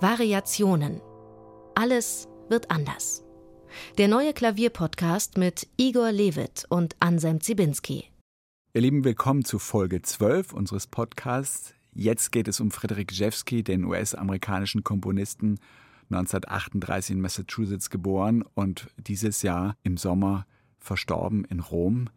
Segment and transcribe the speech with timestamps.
[0.00, 1.00] Variationen.
[1.74, 3.24] Alles wird anders.
[3.98, 8.04] Der neue Klavierpodcast mit Igor Levit und Anselm Zibinski.
[8.74, 11.74] Ihr Lieben, willkommen zu Folge 12 unseres Podcasts.
[11.94, 15.58] Jetzt geht es um Frederick Rzewski, den US-amerikanischen Komponisten,
[16.10, 20.46] 1938 in Massachusetts geboren und dieses Jahr im Sommer
[20.78, 22.08] verstorben in Rom.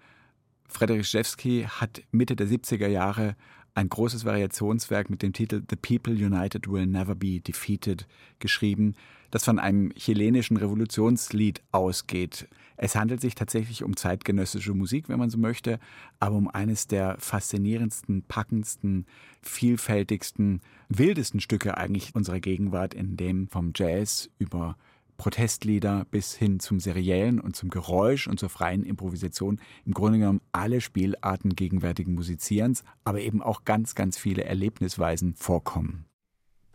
[0.68, 3.36] Frederick Rzewski hat Mitte der 70er Jahre
[3.74, 8.08] ein großes Variationswerk mit dem Titel The People United Will Never Be Defeated
[8.40, 8.96] geschrieben,
[9.32, 12.48] das von einem chilenischen Revolutionslied ausgeht.
[12.76, 15.80] Es handelt sich tatsächlich um zeitgenössische Musik, wenn man so möchte,
[16.20, 19.06] aber um eines der faszinierendsten, packendsten,
[19.42, 24.78] vielfältigsten, wildesten Stücke eigentlich unserer Gegenwart, in dem vom Jazz über
[25.22, 30.42] Protestlieder bis hin zum Seriellen und zum Geräusch und zur freien Improvisation im Grunde genommen
[30.52, 36.06] alle Spielarten gegenwärtigen Musizierens, aber eben auch ganz, ganz viele Erlebnisweisen vorkommen.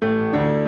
[0.01, 0.66] Ich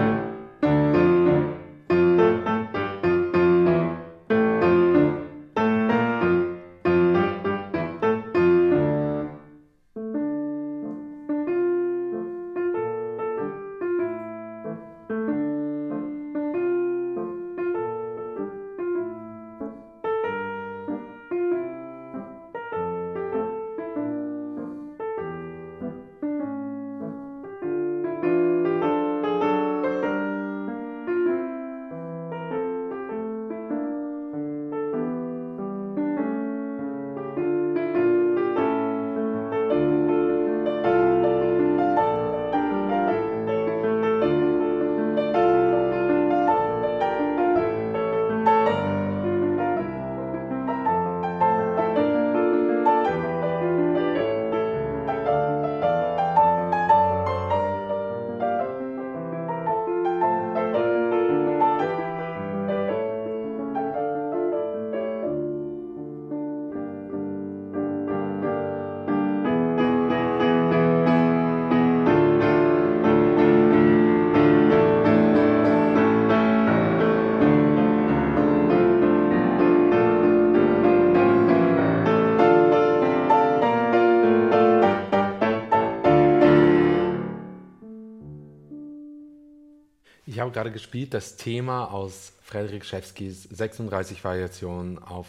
[90.48, 95.26] habe gerade gespielt das Thema aus Frederik Schewskis 36 Variationen auf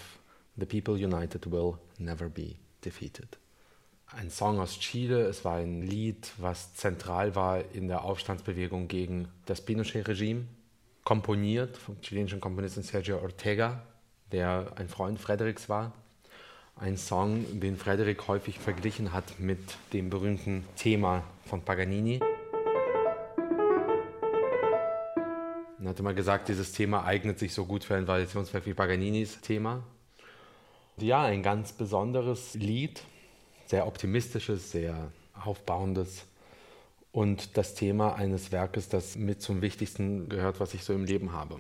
[0.55, 3.37] The People United Will Never Be Defeated.
[4.15, 9.27] Ein Song aus Chile, es war ein Lied, was zentral war in der Aufstandsbewegung gegen
[9.45, 10.45] das Pinochet-Regime,
[11.03, 13.83] komponiert vom chilenischen Komponisten Sergio Ortega,
[14.31, 15.91] der ein Freund Frederiks war.
[16.77, 19.59] Ein Song, den Frederik häufig verglichen hat mit
[19.91, 22.21] dem berühmten Thema von Paganini.
[25.89, 29.83] Hatte mal gesagt, dieses Thema eignet sich so gut für ein Variationswerk wie Paganinis Thema.
[30.97, 33.01] Ja, ein ganz besonderes Lied,
[33.65, 36.25] sehr optimistisches, sehr aufbauendes
[37.11, 41.33] und das Thema eines Werkes, das mit zum Wichtigsten gehört, was ich so im Leben
[41.33, 41.59] habe.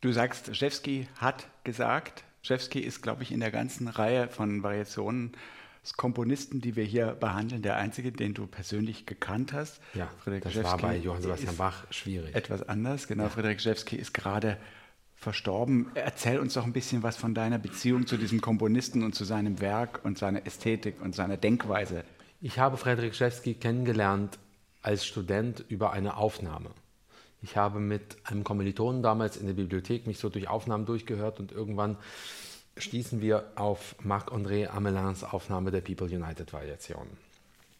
[0.00, 2.24] Du sagst, Szewski hat gesagt.
[2.44, 5.32] Szewski ist, glaube ich, in der ganzen Reihe von Variationen
[5.96, 9.80] Komponisten, die wir hier behandeln, der einzige, den du persönlich gekannt hast.
[9.94, 12.34] Ja, Friedrich das Rzewski war bei Johann Sebastian Bach schwierig.
[12.34, 13.24] Etwas anders, genau.
[13.24, 13.28] Ja.
[13.30, 14.58] Friedrich Rzewski ist gerade
[15.16, 15.90] verstorben.
[15.94, 19.60] Erzähl uns doch ein bisschen was von deiner Beziehung zu diesem Komponisten und zu seinem
[19.60, 22.04] Werk und seiner Ästhetik und seiner Denkweise.
[22.40, 24.38] Ich habe Friedrich Rzewski kennengelernt
[24.80, 26.70] als Student über eine Aufnahme.
[27.42, 31.52] Ich habe mit einem Kommilitonen damals in der Bibliothek mich so durch Aufnahmen durchgehört und
[31.52, 31.96] irgendwann
[32.78, 37.06] stießen wir auf Marc-André Amelins Aufnahme der People United Variation.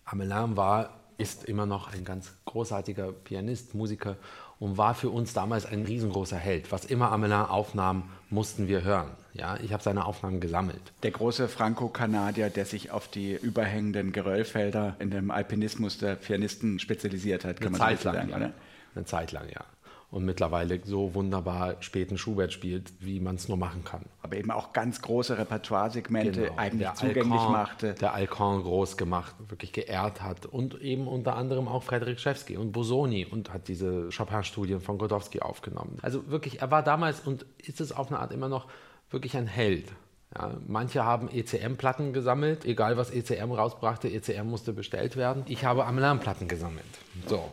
[0.04, 4.16] Amelin war, ist immer noch ein ganz großartiger Pianist, Musiker
[4.60, 6.70] und war für uns damals ein riesengroßer Held.
[6.72, 9.10] Was immer Amelin aufnahm, mussten wir hören.
[9.32, 10.92] Ja, ich habe seine Aufnahmen gesammelt.
[11.02, 17.44] Der große Franco-Kanadier, der sich auf die überhängenden Geröllfelder in dem Alpinismus der Pianisten spezialisiert
[17.44, 18.50] hat, kann Eine man Zeit lang, sagen, ja.
[18.94, 19.64] Eine Zeit lang, ja
[20.10, 24.06] und mittlerweile so wunderbar späten Schubert spielt, wie man es nur machen kann.
[24.22, 26.56] Aber eben auch ganz große Repertoiresegmente genau.
[26.56, 27.94] eigentlich der zugänglich Alcan, machte.
[27.94, 32.72] Der Alcan groß gemacht, wirklich geehrt hat und eben unter anderem auch Frederik Schewski und
[32.72, 35.98] Bosoni und hat diese Chopin-Studien von Godowski aufgenommen.
[36.00, 38.66] Also wirklich, er war damals und ist es auf eine Art immer noch
[39.10, 39.92] wirklich ein Held.
[40.36, 45.42] Ja, manche haben ECM-Platten gesammelt, egal was ECM rausbrachte, ECM musste bestellt werden.
[45.48, 46.84] Ich habe Amelan-Platten gesammelt.
[47.26, 47.50] So,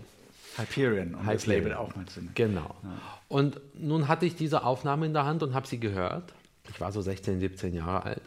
[0.58, 1.34] Hyperion, um Hyperion.
[1.34, 2.32] das Label auch mal zu nennen.
[2.36, 2.76] Genau.
[2.84, 3.02] Ja.
[3.28, 6.34] Und nun hatte ich diese Aufnahme in der Hand und habe sie gehört.
[6.70, 8.22] Ich war so 16, 17 Jahre alt.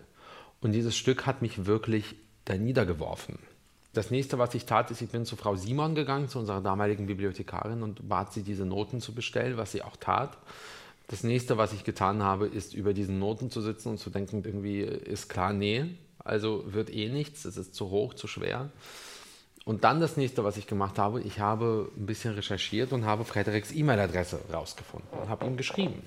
[0.61, 3.39] Und dieses Stück hat mich wirklich da niedergeworfen.
[3.93, 7.07] Das nächste, was ich tat, ist, ich bin zu Frau Simon gegangen, zu unserer damaligen
[7.07, 10.37] Bibliothekarin und bat sie, diese Noten zu bestellen, was sie auch tat.
[11.09, 14.43] Das nächste, was ich getan habe, ist, über diesen Noten zu sitzen und zu denken,
[14.45, 15.87] irgendwie ist klar, nee,
[16.19, 18.71] also wird eh nichts, es ist zu hoch, zu schwer.
[19.69, 23.27] Und dann das nächste, was ich gemacht habe, ich habe ein bisschen recherchiert und habe
[23.27, 26.05] Frederiks E-Mail-Adresse rausgefunden und habe ihm geschrieben.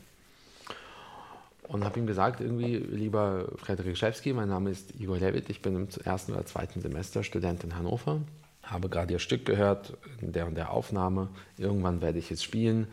[1.68, 5.76] Und habe ihm gesagt, irgendwie, lieber Frederik Schewski, mein Name ist Igor Levit, ich bin
[5.76, 8.22] im ersten oder zweiten Semester Student in Hannover,
[8.64, 11.30] habe gerade Ihr Stück gehört, in der und der Aufnahme,
[11.60, 12.88] irgendwann werde ich es spielen.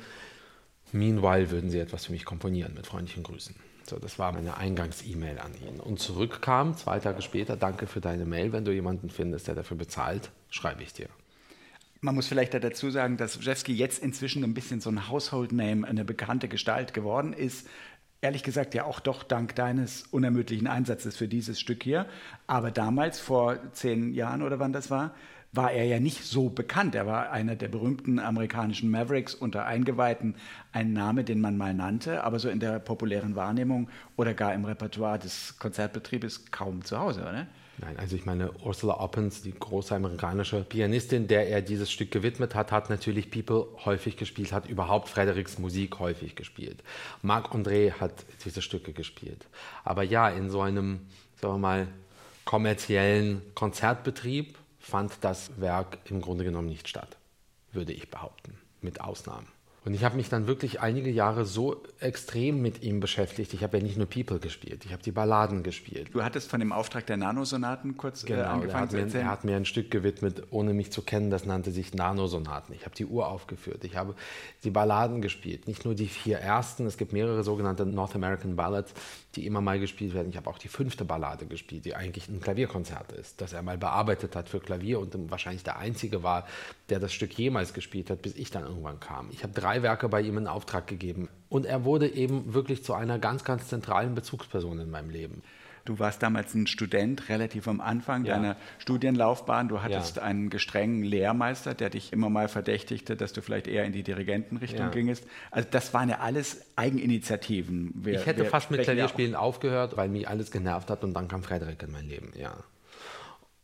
[0.93, 3.57] Meanwhile würden Sie etwas für mich komponieren, mit freundlichen Grüßen.
[3.89, 5.81] So, das war meine Eingangs-E-Mail an ihn.
[5.81, 9.77] Und zurückkam zwei Tage später, danke für deine Mail, wenn du jemanden findest, der dafür
[9.77, 11.09] bezahlt, schreibe ich dir.
[12.01, 15.87] Man muss vielleicht dazu sagen, dass Wrzewski jetzt inzwischen ein bisschen so ein Household Name,
[15.87, 17.67] eine bekannte Gestalt geworden ist.
[18.21, 22.07] Ehrlich gesagt ja auch doch dank deines unermüdlichen Einsatzes für dieses Stück hier.
[22.47, 25.15] Aber damals, vor zehn Jahren oder wann das war,
[25.53, 26.95] war er ja nicht so bekannt.
[26.95, 30.35] Er war einer der berühmten amerikanischen Mavericks unter Eingeweihten,
[30.73, 34.65] ein Name, den man mal nannte, aber so in der populären Wahrnehmung oder gar im
[34.65, 37.47] Repertoire des Konzertbetriebes kaum zu Hause, oder?
[37.81, 42.57] Nein, also ich meine, Ursula Oppens, die große amerikanische Pianistin, der er dieses Stück gewidmet
[42.57, 46.83] hat, hat natürlich People häufig gespielt, hat überhaupt Frederiks Musik häufig gespielt.
[47.23, 48.13] Marc André hat
[48.45, 49.47] diese Stücke gespielt.
[49.85, 51.03] Aber ja, in so einem,
[51.41, 51.89] sagen wir mal,
[52.45, 54.59] kommerziellen Konzertbetrieb
[54.89, 57.19] fand das Werk im Grunde genommen nicht statt,
[57.73, 59.47] würde ich behaupten, mit Ausnahmen.
[59.89, 63.55] Und ich habe mich dann wirklich einige Jahre so extrem mit ihm beschäftigt.
[63.55, 66.11] Ich habe ja nicht nur People gespielt, ich habe die Balladen gespielt.
[66.13, 69.25] Du hattest von dem Auftrag der Nanosonaten kurz äh, genau, äh, angefangen zu erzählen.
[69.25, 72.75] er hat mir ein Stück gewidmet, ohne mich zu kennen, das nannte sich Nanosonaten.
[72.75, 74.15] Ich habe die Uhr aufgeführt, ich habe
[74.63, 78.93] die Balladen gespielt, nicht nur die vier ersten, es gibt mehrere sogenannte North American Ballads,
[79.37, 80.29] die immer mal gespielt werden.
[80.29, 83.79] Ich habe auch die fünfte Ballade gespielt, die eigentlich ein Klavierkonzert ist, das er mal
[83.79, 86.47] bearbeitet hat für Klavier und wahrscheinlich der einzige war,
[86.91, 89.31] der das Stück jemals gespielt hat, bis ich dann irgendwann kam.
[89.31, 92.95] Ich habe drei Werke bei ihm in Auftrag gegeben und er wurde eben wirklich zu
[92.95, 95.43] einer ganz, ganz zentralen Bezugsperson in meinem Leben.
[95.89, 98.35] Du warst damals ein Student, relativ am Anfang ja.
[98.35, 99.69] deiner Studienlaufbahn.
[99.69, 100.23] Du hattest ja.
[100.23, 104.81] einen gestrengen Lehrmeister, der dich immer mal verdächtigte, dass du vielleicht eher in die Dirigentenrichtung
[104.81, 104.89] ja.
[104.89, 105.25] gingest.
[105.51, 107.93] Also das waren ja alles Eigeninitiativen.
[107.95, 111.43] Wir, ich hätte fast mit Klavierspielen aufgehört, weil mich alles genervt hat und dann kam
[111.43, 112.53] Frederik in mein Leben, ja.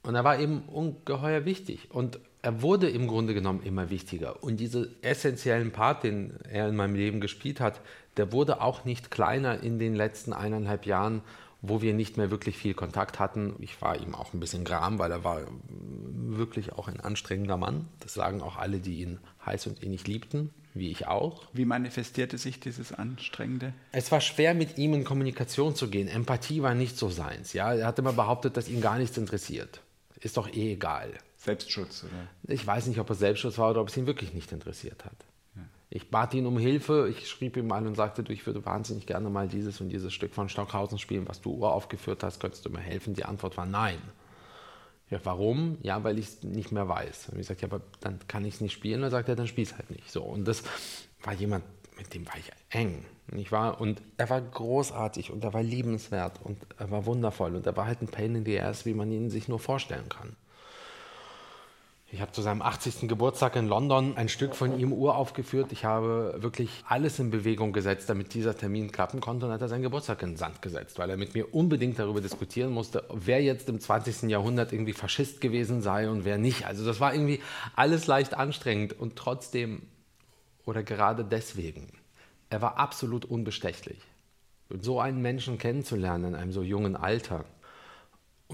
[0.03, 1.91] Und er war eben ungeheuer wichtig.
[1.91, 4.43] Und er wurde im Grunde genommen immer wichtiger.
[4.43, 7.81] Und diesen essentiellen Part, den er in meinem Leben gespielt hat,
[8.19, 11.23] der wurde auch nicht kleiner in den letzten eineinhalb Jahren,
[11.63, 13.55] wo wir nicht mehr wirklich viel Kontakt hatten.
[13.61, 17.89] Ich war ihm auch ein bisschen gram, weil er war wirklich auch ein anstrengender Mann.
[18.01, 21.45] Das sagen auch alle, die ihn heiß und innig liebten, wie ich auch.
[21.55, 23.73] Wie manifestierte sich dieses Anstrengende?
[23.93, 26.09] Es war schwer, mit ihm in Kommunikation zu gehen.
[26.09, 27.55] Empathie war nicht so seins.
[27.55, 27.73] Ja?
[27.73, 29.81] Er hat immer behauptet, dass ihn gar nichts interessiert.
[30.21, 31.11] Ist doch eh egal.
[31.45, 32.55] Selbstschutz, oder?
[32.55, 35.17] Ich weiß nicht, ob es Selbstschutz war oder ob es ihn wirklich nicht interessiert hat.
[35.91, 37.09] Ich bat ihn um Hilfe.
[37.09, 40.13] Ich schrieb ihm mal und sagte, du, ich würde wahnsinnig gerne mal dieses und dieses
[40.13, 42.41] Stück von Stockhausen spielen, was du uraufgeführt hast.
[42.41, 43.15] Könntest du mir helfen?
[43.15, 43.99] Die Antwort war nein.
[45.09, 45.79] Ja, warum?
[45.83, 47.29] Ja, weil ich es nicht mehr weiß.
[47.29, 49.01] Und ich sagte, ja, aber dann kann ich es nicht spielen.
[49.01, 50.11] Und er sagte, ja, dann spiel es halt nicht.
[50.11, 50.25] So.
[50.25, 50.65] Und das
[51.23, 51.63] war jemand,
[51.97, 53.05] mit dem war ich eng.
[53.37, 57.67] Ich war, und er war großartig und er war liebenswert und er war wundervoll und
[57.67, 60.35] er war halt ein Pain in the Ass, wie man ihn sich nur vorstellen kann.
[62.15, 63.09] Ich habe zu seinem 80.
[63.09, 65.73] Geburtstag in London ein Stück von ihm uraufgeführt.
[65.73, 69.47] Ich habe wirklich alles in Bewegung gesetzt, damit dieser Termin klappen konnte.
[69.47, 72.21] Und hat er seinen Geburtstag in den Sand gesetzt, weil er mit mir unbedingt darüber
[72.21, 74.31] diskutieren musste, wer jetzt im 20.
[74.31, 76.69] Jahrhundert irgendwie Faschist gewesen sei und wer nicht.
[76.69, 77.41] Also das war irgendwie
[77.75, 79.83] alles leicht anstrengend und trotzdem
[80.67, 81.89] oder gerade deswegen,
[82.49, 83.99] er war absolut unbestechlich.
[84.69, 87.45] Und so einen Menschen kennenzulernen in einem so jungen Alter,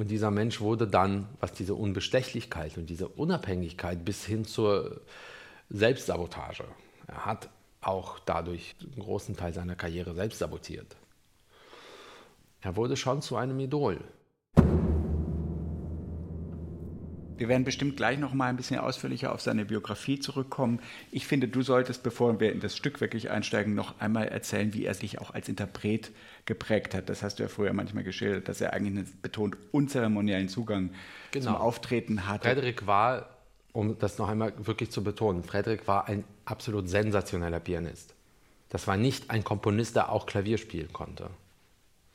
[0.01, 5.03] und dieser Mensch wurde dann, was diese Unbestechlichkeit und diese Unabhängigkeit bis hin zur
[5.69, 6.65] Selbstsabotage,
[7.07, 7.51] er hat
[7.83, 10.97] auch dadurch einen großen Teil seiner Karriere selbst sabotiert.
[12.63, 14.01] Er wurde schon zu einem Idol.
[17.41, 20.79] Wir werden bestimmt gleich noch mal ein bisschen ausführlicher auf seine Biografie zurückkommen.
[21.11, 24.85] Ich finde, du solltest, bevor wir in das Stück wirklich einsteigen, noch einmal erzählen, wie
[24.85, 26.11] er sich auch als Interpret
[26.45, 27.09] geprägt hat.
[27.09, 30.91] Das hast du ja früher manchmal geschildert, dass er eigentlich einen betont unzeremoniellen Zugang
[31.31, 31.47] genau.
[31.47, 32.47] zum Auftreten hatte.
[32.47, 33.31] Frederik war,
[33.73, 38.15] um das noch einmal wirklich zu betonen, Frederik war ein absolut sensationeller Pianist.
[38.69, 41.31] Das war nicht ein Komponist, der auch Klavier spielen konnte.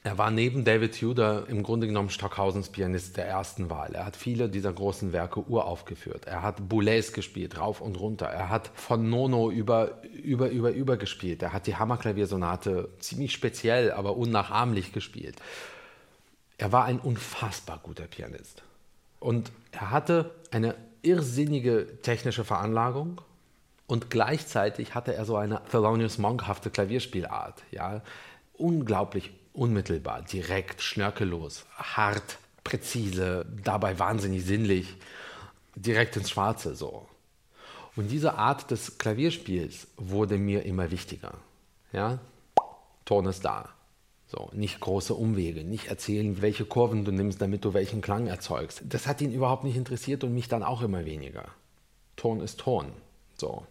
[0.06, 3.96] Er war neben David Tudor im Grunde genommen Stockhausens Pianist der ersten Wahl.
[3.96, 6.28] Er hat viele dieser großen Werke uraufgeführt.
[6.28, 8.28] Er hat Boulez gespielt, rauf und runter.
[8.28, 11.42] Er hat von Nono über, über, über, über gespielt.
[11.42, 15.38] Er hat die Hammerklaviersonate ziemlich speziell, aber unnachahmlich gespielt.
[16.60, 18.62] Er war ein unfassbar guter Pianist.
[19.20, 23.22] Und er hatte eine irrsinnige technische Veranlagung
[23.88, 27.64] und gleichzeitig hatte er so eine Thelonious Monk-hafte Klavierspielart.
[27.72, 28.04] Ja?
[28.54, 34.96] Unglaublich unmittelbar, direkt, schnörkellos, hart, präzise, dabei wahnsinnig sinnlich,
[35.76, 37.08] direkt ins Schwarze so.
[37.96, 41.34] Und diese Art des Klavierspiels wurde mir immer wichtiger.
[41.94, 42.20] Ja?
[43.06, 43.70] Ton ist da.
[44.28, 48.82] So, nicht große Umwege, nicht erzählen, welche Kurven du nimmst, damit du welchen Klang erzeugst.
[48.84, 51.46] Das hat ihn überhaupt nicht interessiert und mich dann auch immer weniger.
[52.16, 52.92] Ton ist Ton.
[53.38, 53.66] So.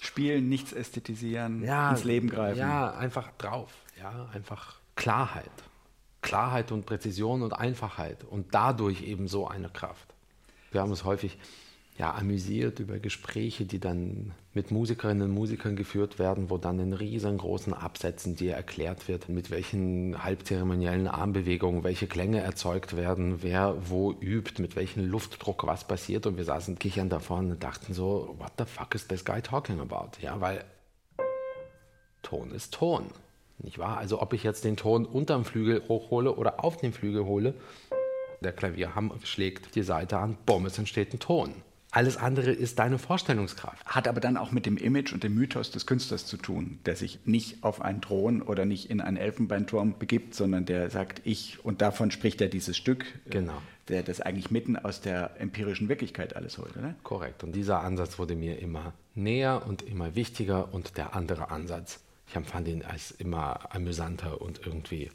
[0.00, 2.58] Spielen, nichts ästhetisieren, ja, ins Leben greifen.
[2.58, 3.70] Ja, einfach drauf.
[4.00, 5.50] Ja, einfach Klarheit.
[6.22, 10.12] Klarheit und Präzision und Einfachheit und dadurch eben so eine Kraft.
[10.72, 11.38] Wir haben es häufig
[11.98, 16.92] ja, amüsiert über Gespräche, die dann mit Musikerinnen und Musikern geführt werden, wo dann in
[16.92, 24.12] riesengroßen Absätzen dir erklärt wird, mit welchen halbzeremoniellen Armbewegungen welche Klänge erzeugt werden, wer wo
[24.12, 26.26] übt, mit welchem Luftdruck was passiert.
[26.26, 29.40] Und wir saßen kichern da vorne und dachten so, what the fuck is this guy
[29.40, 30.20] talking about?
[30.20, 30.64] Ja, weil
[32.22, 33.06] Ton ist Ton.
[33.58, 33.98] Nicht wahr?
[33.98, 37.54] Also ob ich jetzt den Ton unterm Flügel hochhole oder auf den Flügel hole,
[38.40, 41.54] der Klavierhammer schlägt die Seite an, bumm, es entsteht ein Ton.
[41.90, 43.86] Alles andere ist deine Vorstellungskraft.
[43.86, 46.96] Hat aber dann auch mit dem Image und dem Mythos des Künstlers zu tun, der
[46.96, 51.64] sich nicht auf einen Thron oder nicht in einen Elfenbeinturm begibt, sondern der sagt, ich,
[51.64, 53.62] und davon spricht er dieses Stück, äh, genau.
[53.88, 56.94] der das eigentlich mitten aus der empirischen Wirklichkeit alles holt, oder?
[57.04, 57.42] Korrekt.
[57.42, 62.36] Und dieser Ansatz wurde mir immer näher und immer wichtiger und der andere Ansatz, ich
[62.36, 65.10] empfand ihn als immer amüsanter und irgendwie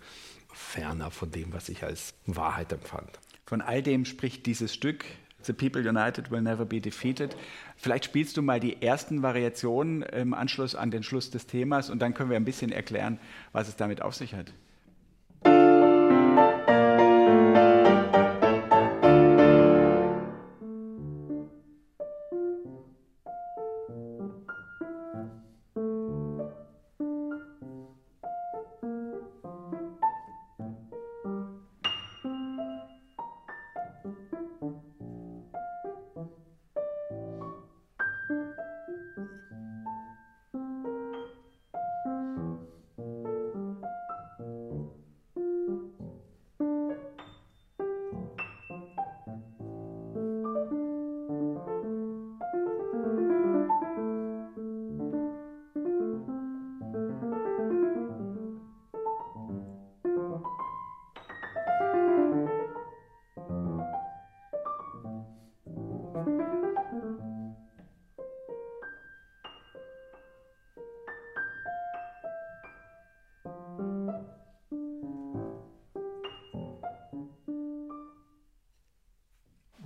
[0.51, 3.19] ferner von dem, was ich als Wahrheit empfand.
[3.45, 5.05] Von all dem spricht dieses Stück
[5.43, 7.35] The People United Will Never Be Defeated.
[7.75, 11.99] Vielleicht spielst du mal die ersten Variationen im Anschluss an den Schluss des Themas und
[11.99, 13.19] dann können wir ein bisschen erklären,
[13.51, 14.53] was es damit auf sich hat.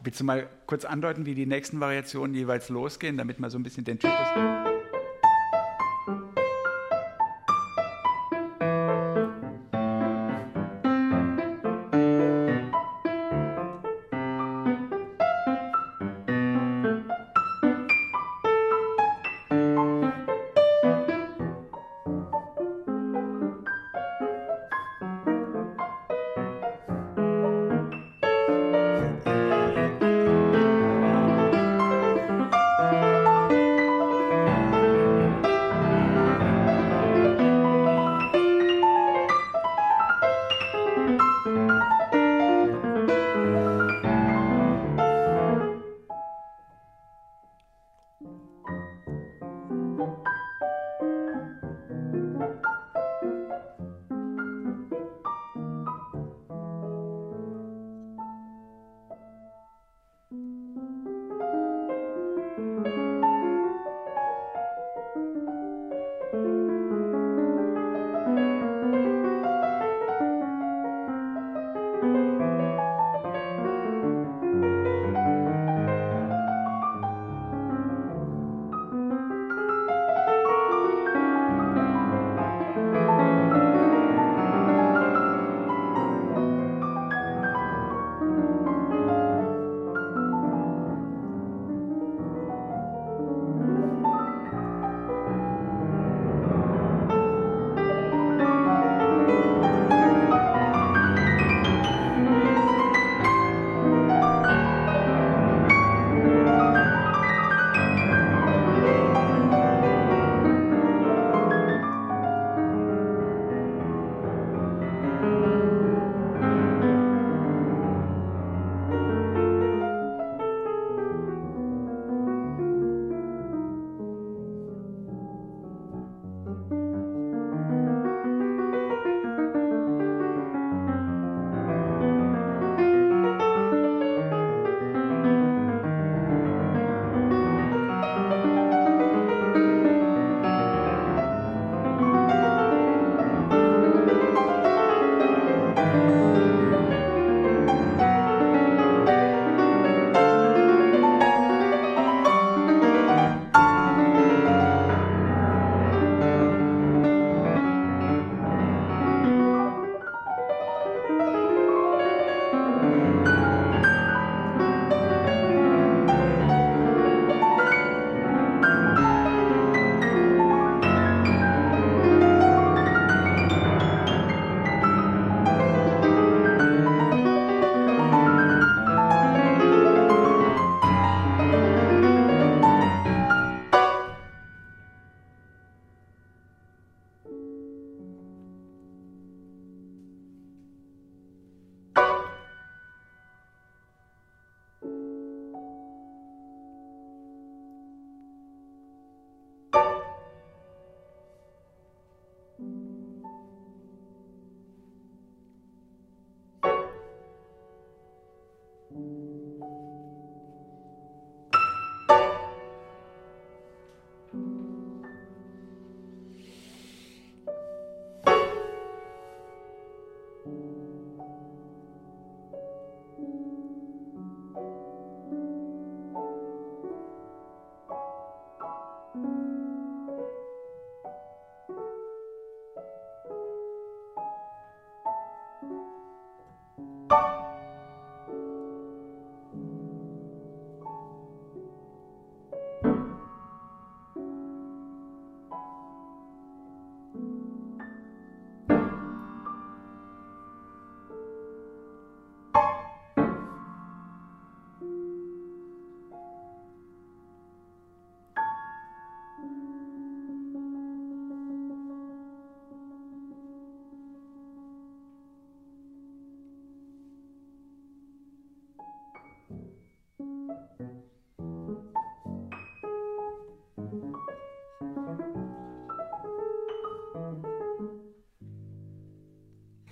[0.08, 3.64] Willst du mal kurz andeuten, wie die nächsten Variationen jeweils losgehen, damit man so ein
[3.64, 4.77] bisschen den Typus.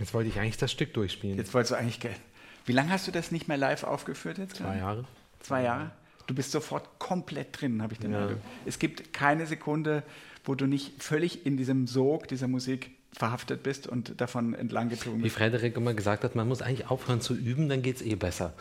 [0.05, 1.35] Jetzt wollte ich eigentlich das Stück durchspielen.
[1.35, 1.99] Jetzt wolltest du eigentlich.
[2.67, 4.57] Wie lange hast du das nicht mehr live aufgeführt jetzt?
[4.57, 5.05] Zwei Jahre.
[5.39, 5.89] Zwei Jahre?
[6.27, 8.19] Du bist sofort komplett drin, habe ich den Ja.
[8.21, 8.37] Eindruck.
[8.67, 10.03] Es gibt keine Sekunde,
[10.43, 15.17] wo du nicht völlig in diesem Sog dieser Musik verhaftet bist und davon entlang gezogen
[15.17, 15.37] Wie bist.
[15.37, 18.53] Frederik immer gesagt hat, man muss eigentlich aufhören zu üben, dann geht es eh besser.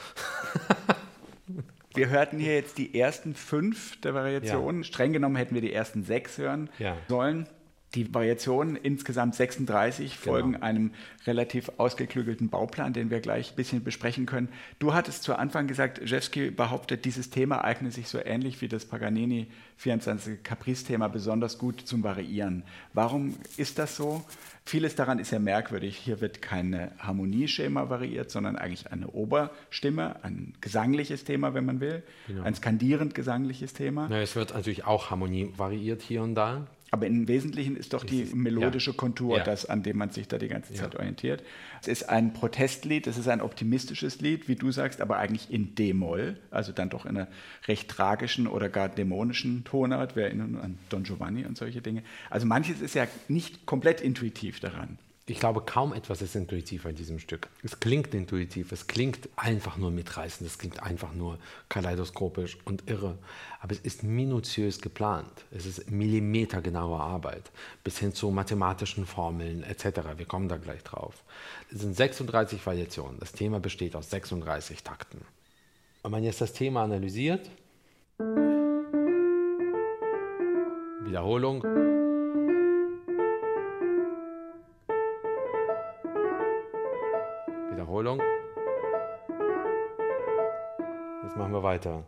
[1.94, 4.83] Wir hörten hier jetzt die ersten fünf der Variationen.
[4.83, 6.96] Streng genommen hätten wir die ersten sechs hören Ja.
[7.09, 7.46] sollen.
[7.94, 10.64] Die Variationen, insgesamt 36, folgen Genau.
[10.64, 10.90] einem
[11.26, 14.48] relativ ausgeklügelten Bauplan, den wir gleich ein bisschen besprechen können.
[14.78, 18.85] Du hattest zu Anfang gesagt, Rzewski behauptet, dieses Thema eigne sich so ähnlich wie das
[18.85, 22.64] Paganini 24 Caprice-Thema besonders gut zum Variieren.
[22.92, 24.24] Warum ist das so?
[24.66, 25.96] Vieles daran ist ja merkwürdig.
[25.96, 32.02] Hier wird kein Harmonieschema variiert, sondern eigentlich eine Oberstimme, ein gesangliches Thema, wenn man will,
[32.42, 34.09] ein skandierend gesangliches Thema.
[34.09, 36.66] Na, es wird natürlich auch Harmonie variiert hier und da.
[36.94, 38.96] Aber im Wesentlichen ist doch die melodische ja.
[38.96, 39.42] Kontur Ja.
[39.42, 40.83] das, an dem man sich da die ganze Ja.
[40.83, 41.42] Zeit orientiert.
[41.83, 45.74] Es ist ein Protestlied, es ist ein optimistisches Lied, wie du sagst, aber eigentlich in
[45.74, 47.26] D-Moll, also dann doch in einer
[47.66, 50.14] recht tragischen oder gar dämonischen Tonart.
[50.14, 52.04] Wir erinnern an Don Giovanni und solche Dinge.
[52.30, 54.96] Also manches ist ja nicht komplett intuitiv daran.
[55.26, 57.48] Ich glaube, kaum etwas ist intuitiv in diesem Stück.
[57.62, 61.38] Es klingt intuitiv, es klingt einfach nur mitreißend, es klingt einfach nur
[61.70, 63.16] kaleidoskopisch und irre.
[63.60, 65.32] Aber es ist minutiös geplant.
[65.50, 67.50] Es ist millimetergenaue Arbeit,
[67.82, 70.00] bis hin zu mathematischen Formeln etc.
[70.18, 71.24] Wir kommen da gleich drauf.
[71.72, 73.18] Es sind 36 Variationen.
[73.18, 75.22] Das Thema besteht aus 36 Takten.
[76.02, 77.48] Wenn man jetzt das Thema analysiert,
[81.06, 81.93] Wiederholung,
[87.94, 88.20] Wiederholung.
[91.22, 92.02] Jetzt machen wir weiter.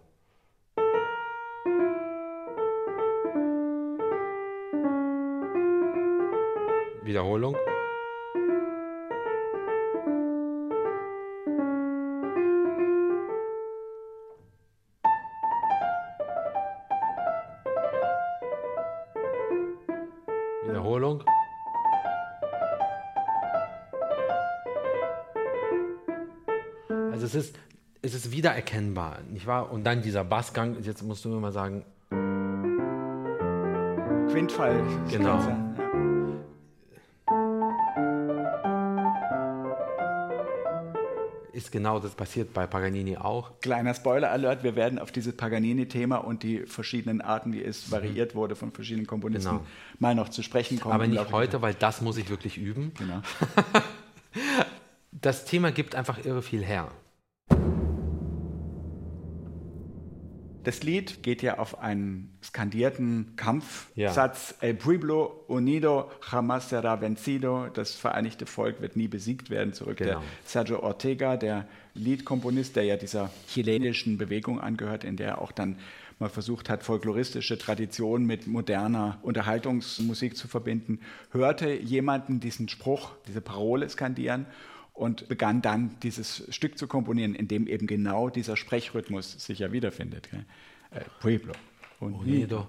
[7.05, 7.57] Wiederholung.
[20.65, 21.23] Wiederholung.
[27.27, 27.57] Es ist,
[28.03, 29.71] es ist wiedererkennbar, nicht wahr?
[29.71, 31.85] Und dann dieser Bassgang, jetzt musst du mir mal sagen,
[34.31, 34.83] Quintfall.
[35.11, 35.39] Genau.
[35.39, 35.63] Ja.
[41.53, 43.59] ist genau das passiert bei Paganini auch.
[43.63, 48.57] Kleiner Spoiler-Alert, wir werden auf dieses Paganini-Thema und die verschiedenen Arten, wie es variiert wurde
[48.57, 49.65] von verschiedenen Komponisten, Genau.
[49.99, 50.95] mal noch zu sprechen kommen.
[50.95, 52.93] Aber nicht heute, weil das muss ich wirklich üben.
[52.99, 53.23] Genau.
[55.13, 56.89] Das Thema gibt einfach irre viel her.
[60.67, 64.55] Das Lied geht ja auf einen skandierten Kampfsatz.
[64.61, 64.67] Ja.
[64.67, 67.69] El pueblo unido jamás será vencido.
[67.73, 69.75] Das vereinigte Volk wird nie besiegt werden.
[69.75, 70.11] Zurück Genau.
[70.15, 75.53] der Sergio Ortega, der Liedkomponist, der ja dieser chilenischen Bewegung angehört, in der er auch
[75.53, 75.77] dann
[76.19, 80.99] mal versucht hat, folkloristische Traditionen mit moderner Unterhaltungsmusik zu verbinden,
[81.31, 84.47] hörte jemanden diesen Spruch, diese Parole skandieren
[84.97, 89.71] und begann dann dieses Stück zu komponieren, in dem eben genau dieser Sprechrhythmus sich ja
[89.71, 90.29] wiederfindet.
[90.91, 91.53] Äh, Pueblo.
[92.01, 92.67] Unido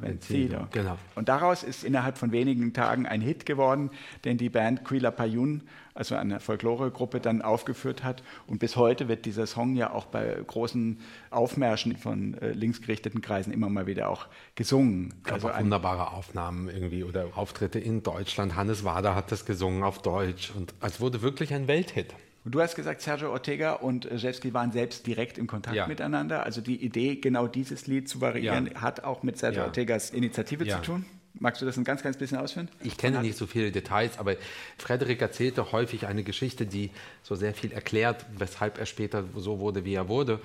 [0.00, 0.66] vencido.
[0.70, 0.96] Genau.
[1.14, 3.90] Und daraus ist innerhalb von wenigen Tagen ein Hit geworden,
[4.24, 5.62] den die Band Quila Payun,
[5.94, 8.22] also eine Folkloregruppe, dann aufgeführt hat.
[8.46, 13.52] Und bis heute wird dieser Song ja auch bei großen Aufmärschen von äh, linksgerichteten Kreisen
[13.52, 15.14] immer mal wieder auch gesungen.
[15.24, 18.56] gab Also wunderbare Aufnahmen irgendwie oder Auftritte in Deutschland.
[18.56, 22.14] Hannes Wader hat das gesungen auf Deutsch und es wurde wirklich ein Welthit.
[22.44, 25.86] Und du hast gesagt, Sergio Ortega und äh, Rzewski waren selbst direkt im Kontakt Ja.
[25.86, 26.44] miteinander.
[26.44, 28.80] Also die Idee, genau dieses Lied zu variieren, Ja.
[28.80, 29.66] hat auch mit Sergio Ja.
[29.66, 30.76] Ortegas Initiative Ja.
[30.78, 31.06] zu tun.
[31.34, 32.68] Magst du das ein ganz, ganz bisschen ausführen?
[32.82, 34.34] Ich kenne nicht so viele Details, aber
[34.78, 36.90] Frederik erzählte häufig eine Geschichte, die
[37.22, 40.40] so sehr viel erklärt, weshalb er später so wurde, wie er wurde.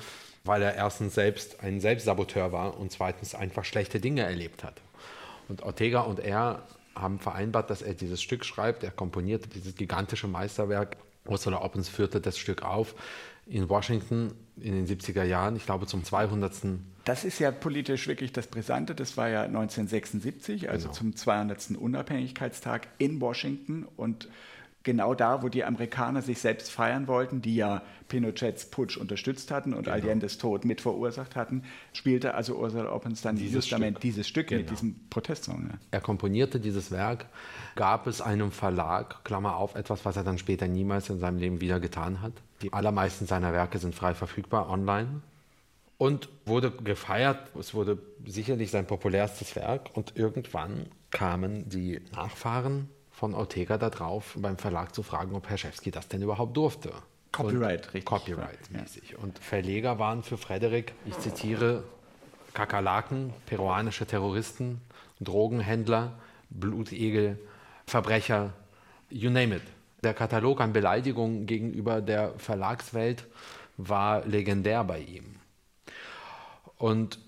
[0.47, 4.79] weil er erstens selbst ein Selbstsaboteur war und zweitens einfach schlechte Dinge erlebt hat.
[5.47, 6.61] Und Ortega und er
[6.93, 8.83] haben vereinbart, dass er dieses Stück schreibt.
[8.83, 10.97] Er komponierte dieses gigantische Meisterwerk.
[11.27, 12.95] Ursula Oppens führte das Stück auf
[13.45, 16.53] in Washington in den 70er Jahren, ich glaube zum 200.
[17.03, 18.95] Das ist ja politisch wirklich das Brisante.
[18.95, 20.97] Das war ja 1976, also genau.
[20.97, 21.71] zum 200.
[21.77, 23.85] Unabhängigkeitstag in Washington.
[23.95, 24.29] Und
[24.85, 29.73] genau da, wo die Amerikaner sich selbst feiern wollten, die ja Pinochets Putsch unterstützt hatten
[29.73, 29.95] und genau.
[29.95, 34.61] Allende's Tod mit verursacht hatten, spielte also Ursula Oppens dann dieses Stück, dieses Stück genau.
[34.61, 35.69] mit diesem Protestsong.
[35.69, 35.77] Ja.
[35.91, 37.25] Er komponierte dieses Werk,
[37.75, 41.59] gab es einem Verlag, Klammer auf, etwas, was er dann später niemals in seinem Leben
[41.59, 42.33] wieder getan hat.
[42.61, 45.21] Die allermeisten seiner Werke sind frei verfügbar online
[45.97, 47.55] und wurde gefeiert.
[47.59, 54.35] Es wurde sicherlich sein populärstes Werk und irgendwann kamen die Nachfahren von Ortega da drauf,
[54.37, 56.91] beim Verlag zu fragen, ob Herr Schewski das denn überhaupt durfte.
[57.31, 58.05] Copyright, und, richtig.
[58.05, 59.11] Copyright-mäßig.
[59.11, 59.17] Ja.
[59.19, 61.83] Und Verleger waren für Frederik, ich zitiere,
[62.53, 64.81] Kakerlaken, peruanische Terroristen,
[65.21, 66.13] Drogenhändler,
[66.49, 67.39] Blutegel,
[67.85, 68.53] Verbrecher,
[69.09, 69.63] you name it.
[70.03, 73.25] Der Katalog an Beleidigungen gegenüber der Verlagswelt
[73.77, 75.35] war legendär bei ihm.
[76.77, 77.19] Und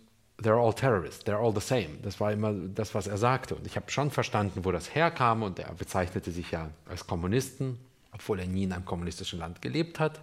[0.41, 1.97] they're all terrorists, they're all the same.
[2.04, 3.56] Das war immer das, was er sagte.
[3.56, 5.43] Und ich habe schon verstanden, wo das herkam.
[5.43, 7.80] Und er bezeichnete sich ja als Kommunisten,
[8.12, 10.19] obwohl er nie in einem kommunistischen Land gelebt hat.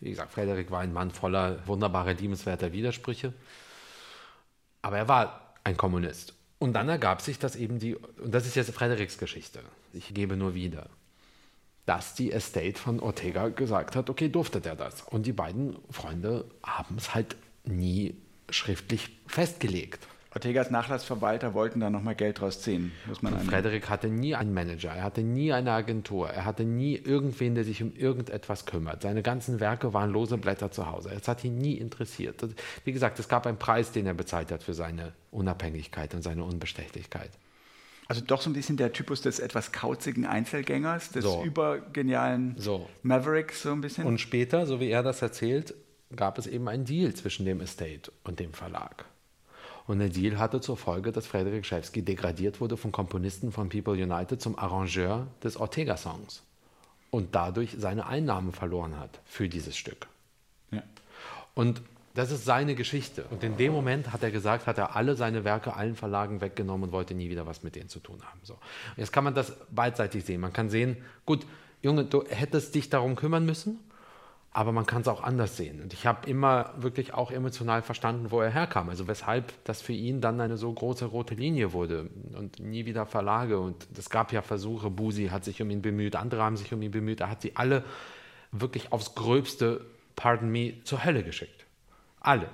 [0.00, 3.34] Wie gesagt, Frederik war ein Mann voller wunderbarer, liebenswerter Widersprüche.
[4.82, 6.34] Aber er war ein Kommunist.
[6.58, 9.60] Und dann ergab sich, dass eben die, und das ist jetzt Frederiks Geschichte,
[9.92, 10.88] ich gebe nur wieder,
[11.86, 15.02] dass die Estate von Ortega gesagt hat, okay, durfte der das.
[15.02, 18.14] Und die beiden Freunde haben es halt nie
[18.50, 20.06] schriftlich festgelegt.
[20.32, 24.92] Ortegas Nachlassverwalter wollten da nochmal Geld draus ziehen, muss man Frederik hatte nie einen Manager,
[24.92, 29.02] er hatte nie eine Agentur, er hatte nie irgendwen, der sich um irgendetwas kümmert.
[29.02, 31.10] Seine ganzen Werke waren lose Blätter zu Hause.
[31.10, 32.46] Es hat ihn nie interessiert.
[32.84, 36.44] Wie gesagt, es gab einen Preis, den er bezahlt hat für seine Unabhängigkeit und seine
[36.44, 37.30] Unbestechlichkeit.
[38.06, 41.42] Also doch so ein bisschen der Typus des etwas kauzigen Einzelgängers, des so.
[41.44, 42.88] übergenialen so.
[43.02, 44.04] Mavericks so ein bisschen.
[44.04, 45.74] Und später, so wie er das erzählt,
[46.14, 49.04] gab es eben einen Deal zwischen dem Estate und dem Verlag.
[49.86, 53.94] Und der Deal hatte zur Folge, dass Frederik Schewski degradiert wurde vom Komponisten von People
[53.94, 56.42] United zum Arrangeur des Ortega-Songs
[57.10, 60.06] und dadurch seine Einnahmen verloren hat für dieses Stück.
[60.70, 60.82] Ja.
[61.54, 61.82] Und
[62.14, 63.24] das ist seine Geschichte.
[63.30, 66.88] Und in dem Moment hat er gesagt, hat er alle seine Werke allen Verlagen weggenommen
[66.88, 68.40] und wollte nie wieder was mit denen zu tun haben.
[68.42, 68.58] So.
[68.96, 70.40] Jetzt kann man das beidseitig sehen.
[70.40, 71.46] Man kann sehen, gut,
[71.82, 73.78] Junge, du hättest dich darum kümmern müssen
[74.52, 75.80] aber man kann es auch anders sehen.
[75.80, 78.88] Und ich habe immer wirklich auch emotional verstanden, wo er herkam.
[78.88, 83.06] Also weshalb das für ihn dann eine so große rote Linie wurde und nie wieder
[83.06, 83.60] Verlage.
[83.60, 86.82] Und es gab ja Versuche, Busi hat sich um ihn bemüht, andere haben sich um
[86.82, 87.20] ihn bemüht.
[87.20, 87.84] Er hat sie alle
[88.50, 89.86] wirklich aufs Gröbste,
[90.16, 91.64] pardon me, zur Hölle geschickt.
[92.18, 92.48] Alle.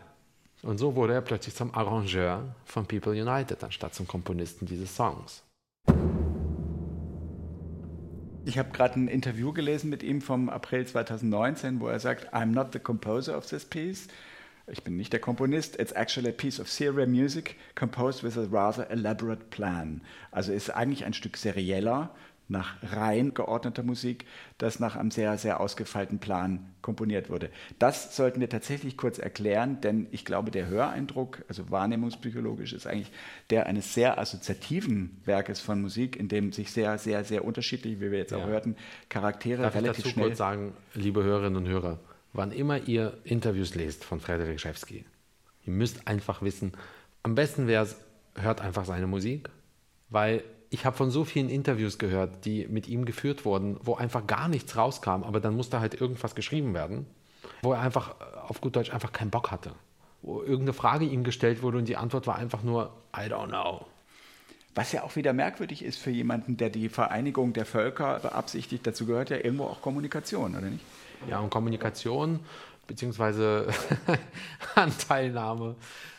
[0.62, 5.45] Und so wurde er plötzlich zum Arrangeur von People United, anstatt zum Komponisten dieses Songs.
[8.46, 12.52] Ich habe gerade ein Interview gelesen mit ihm vom April 2019, wo er sagt, I'm
[12.52, 14.06] not the composer of this piece.
[14.68, 15.80] Ich bin nicht der Komponist.
[15.80, 20.00] It's actually a piece of serial music composed with a rather elaborate plan.
[20.30, 22.14] Also ist eigentlich ein Stück serieller,
[22.48, 24.24] nach rein geordneter Musik,
[24.58, 27.50] das nach einem sehr, sehr ausgefeilten Plan komponiert wurde.
[27.78, 33.10] Das sollten wir tatsächlich kurz erklären, denn ich glaube, der Höreindruck, also wahrnehmungspsychologisch, ist eigentlich
[33.50, 38.10] der eines sehr assoziativen Werkes von Musik, in dem sich sehr, sehr, sehr unterschiedlich, wie
[38.12, 38.38] wir jetzt ja.
[38.38, 38.76] auch hörten,
[39.08, 40.26] Charaktere Darf relativ ich dazu schnell...
[40.28, 41.98] kurz sagen, liebe Hörerinnen und Hörer,
[42.32, 45.04] wann immer ihr Interviews lest von Frederik Schewski,
[45.64, 46.72] ihr müsst einfach wissen,
[47.22, 47.96] am besten wäre es,
[48.36, 49.48] hört einfach seine Musik,
[50.10, 50.44] weil
[50.76, 54.46] ich habe von so vielen Interviews gehört, die mit ihm geführt wurden, wo einfach gar
[54.46, 57.06] nichts rauskam, aber dann musste halt irgendwas geschrieben werden,
[57.62, 59.72] wo er einfach äh, auf gut Deutsch einfach keinen Bock hatte.
[60.20, 63.86] Wo irgendeine Frage ihm gestellt wurde und die Antwort war einfach nur, I don't know.
[64.74, 68.86] Was ja auch wieder merkwürdig ist für jemanden, der die Vereinigung der Völker beabsichtigt.
[68.86, 70.84] Dazu gehört ja irgendwo auch Kommunikation, oder nicht?
[71.26, 72.40] Ja, und Kommunikation
[72.86, 73.68] beziehungsweise
[74.74, 75.76] Anteilnahme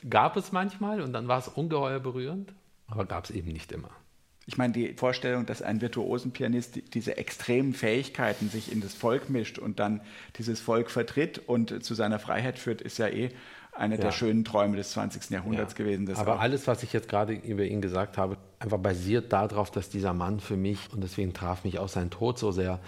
[0.09, 2.51] gab es manchmal und dann war es ungeheuer berührend,
[2.87, 3.91] aber gab es eben nicht immer.
[4.49, 9.29] Ich meine, die Vorstellung, dass ein virtuosen Pianist diese extremen Fähigkeiten sich in das Volk
[9.29, 9.99] mischt und dann
[10.37, 13.29] dieses Volk vertritt und zu seiner Freiheit führt, ist ja eh
[13.73, 14.01] eine ja.
[14.01, 15.29] der schönen Träume des 20.
[15.31, 15.77] Jahrhunderts ja.
[15.83, 16.09] gewesen.
[16.15, 20.13] Aber alles, was ich jetzt gerade über ihn gesagt habe, einfach basiert darauf, dass dieser
[20.13, 22.79] Mann für mich, und deswegen traf mich auch sein Tod so sehr,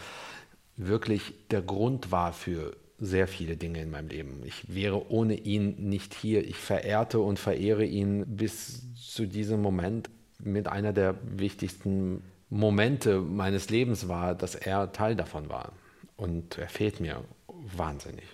[0.78, 4.42] wirklich der Grund war für sehr viele Dinge in meinem Leben.
[4.46, 6.46] Ich wäre ohne ihn nicht hier.
[6.48, 13.70] Ich verehrte und verehre ihn bis zu diesem Moment mit einer der wichtigsten Momente meines
[13.70, 15.74] Lebens war, dass er Teil davon war.
[16.16, 18.26] Und er fehlt mir wahnsinnig.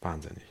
[0.00, 0.42] Wahnsinnig.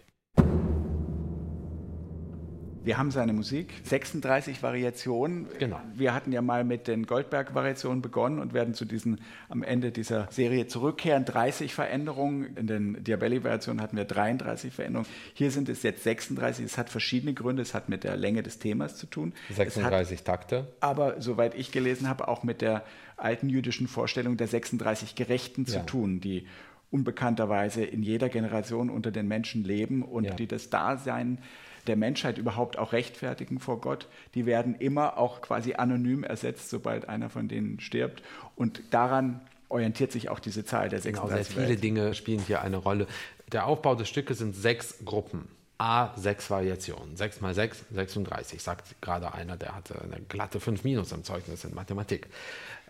[2.83, 5.47] Wir haben seine Musik, 36 Variationen.
[5.57, 5.79] Genau.
[5.95, 10.27] Wir hatten ja mal mit den Goldberg-Variationen begonnen und werden zu diesen am Ende dieser
[10.31, 11.23] Serie zurückkehren.
[11.23, 12.57] 30 Veränderungen.
[12.57, 15.07] In den Diabelli-Variationen hatten wir 33 Veränderungen.
[15.33, 16.65] Hier sind es jetzt 36.
[16.65, 17.61] Es hat verschiedene Gründe.
[17.61, 19.31] Es hat mit der Länge des Themas zu tun.
[19.55, 20.67] 36 hat, Takte.
[20.81, 22.83] Aber soweit ich gelesen habe, auch mit der
[23.15, 25.83] alten jüdischen Vorstellung der 36 Gerechten zu Ja.
[25.83, 26.47] tun, die
[26.91, 30.33] unbekannterweise in jeder Generation unter den Menschen leben und Ja.
[30.35, 31.39] die das Dasein
[31.87, 37.09] der Menschheit überhaupt auch rechtfertigen vor Gott, die werden immer auch quasi anonym ersetzt, sobald
[37.09, 38.23] einer von denen stirbt.
[38.55, 41.55] Und daran orientiert sich auch diese Zahl der Genau, 36.
[41.55, 41.77] sehr viele.
[41.77, 43.07] Dinge spielen hier eine Rolle.
[43.51, 45.47] Der Aufbau des Stückes sind sechs Gruppen.
[45.79, 47.17] A, sechs Variationen.
[47.17, 51.65] Sechs mal sechs, 36, sagt gerade einer, der hatte eine glatte 5 Minus im Zeugnis
[51.65, 52.27] in Mathematik.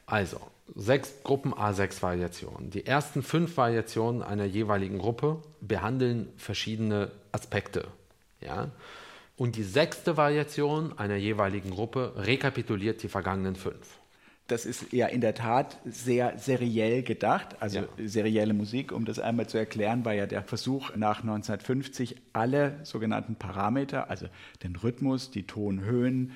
[0.06, 0.40] Also,
[0.76, 2.70] sechs Gruppen, A, sechs Variationen.
[2.70, 7.88] Die ersten fünf Variationen einer jeweiligen Gruppe behandeln verschiedene Aspekte.
[8.46, 8.72] Ja?
[9.36, 14.00] Und die sechste Variation einer jeweiligen Gruppe rekapituliert die vergangenen fünf.
[14.48, 17.62] Das ist ja in der Tat sehr seriell gedacht.
[17.62, 17.88] Also Ja.
[18.06, 23.36] serielle Musik, um das einmal zu erklären, war ja der Versuch nach 1950, alle sogenannten
[23.36, 24.28] Parameter, also
[24.62, 26.34] den Rhythmus, die Tonhöhen,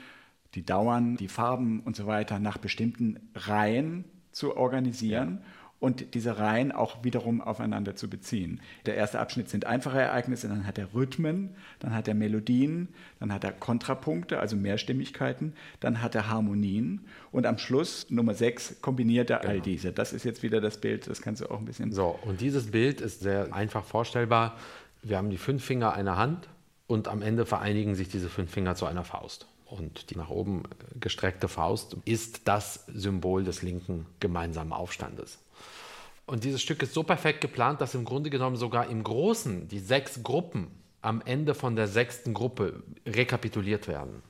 [0.56, 5.39] die Dauern, die Farben und so weiter, nach bestimmten Reihen zu organisieren.
[5.80, 8.62] Und diese Reihen auch wiederum aufeinander zu beziehen.
[8.88, 12.88] Der erste Abschnitt sind einfache Ereignisse, dann hat er Rhythmen, dann hat er Melodien,
[13.20, 18.82] dann hat er Kontrapunkte, also Mehrstimmigkeiten, dann hat er Harmonien und am Schluss, Nummer 6,
[18.82, 19.92] kombiniert er all diese.
[19.92, 21.92] Das ist jetzt wieder das Bild, das kannst du auch ein bisschen.
[21.92, 24.58] So, und dieses Bild ist sehr einfach vorstellbar.
[25.04, 26.50] Wir haben die fünf Finger einer Hand
[26.88, 29.48] und am Ende vereinigen sich diese fünf Finger zu einer Faust.
[29.66, 30.63] Und die nach oben
[31.00, 35.40] gestreckte Faust ist das Symbol des linken gemeinsamen Aufstandes.
[36.30, 39.80] Und dieses Stück ist so perfekt geplant, dass im Grunde genommen sogar im Großen die
[39.80, 40.68] sechs Gruppen
[41.02, 44.22] am Ende von der sechsten Gruppe rekapituliert werden.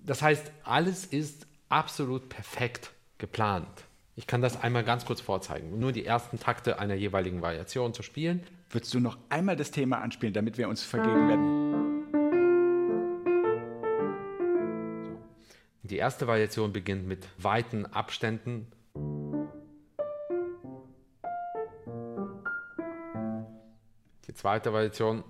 [0.00, 3.68] Das heißt, alles ist absolut perfekt geplant.
[4.16, 5.78] Ich kann das einmal ganz kurz vorzeigen.
[5.78, 8.42] Nur die ersten Takte einer jeweiligen Variation zu spielen.
[8.70, 11.74] Würdest du noch einmal das Thema anspielen, damit wir uns vergegenwärtigen?
[15.84, 18.66] Die erste Variation beginnt mit weiten Abständen.
[24.34, 25.22] Die zweite Variation.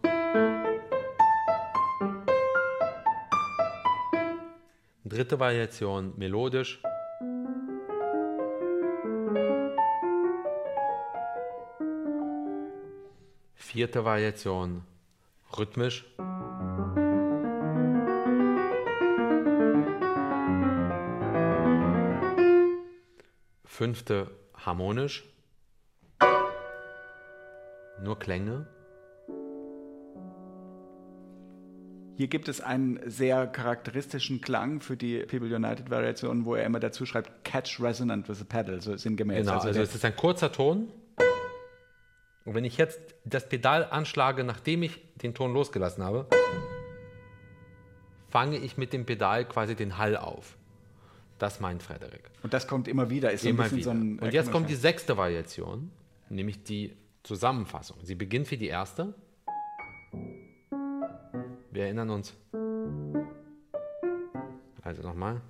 [5.04, 6.80] Dritte Variation melodisch.
[13.54, 14.84] Vierte Variation
[15.54, 16.06] rhythmisch.
[23.66, 24.30] Fünfte
[24.64, 25.24] harmonisch.
[28.00, 28.73] Nur Klänge.
[32.16, 36.78] Hier gibt es einen sehr charakteristischen Klang für die People United Variation, wo er immer
[36.78, 39.38] dazu schreibt, catch resonant with a pedal, so sinngemäß.
[39.46, 40.88] Genau, also, der- es ist ein kurzer Ton.
[42.44, 46.26] Und wenn ich jetzt das Pedal anschlage, nachdem ich den Ton losgelassen habe,
[48.28, 50.56] fange ich mit dem Pedal quasi den Hall auf.
[51.38, 52.30] Das meint Frederik.
[52.44, 53.32] und das kommt immer wieder.
[53.32, 54.18] Ist so Immer bisschen wieder.
[54.20, 55.90] so Und jetzt kommt die sechste Variation,
[56.28, 57.96] nämlich die Zusammenfassung.
[58.02, 59.14] Sie beginnt wie die erste.
[61.74, 62.32] Wir erinnern uns.
[64.80, 65.40] Also nochmal.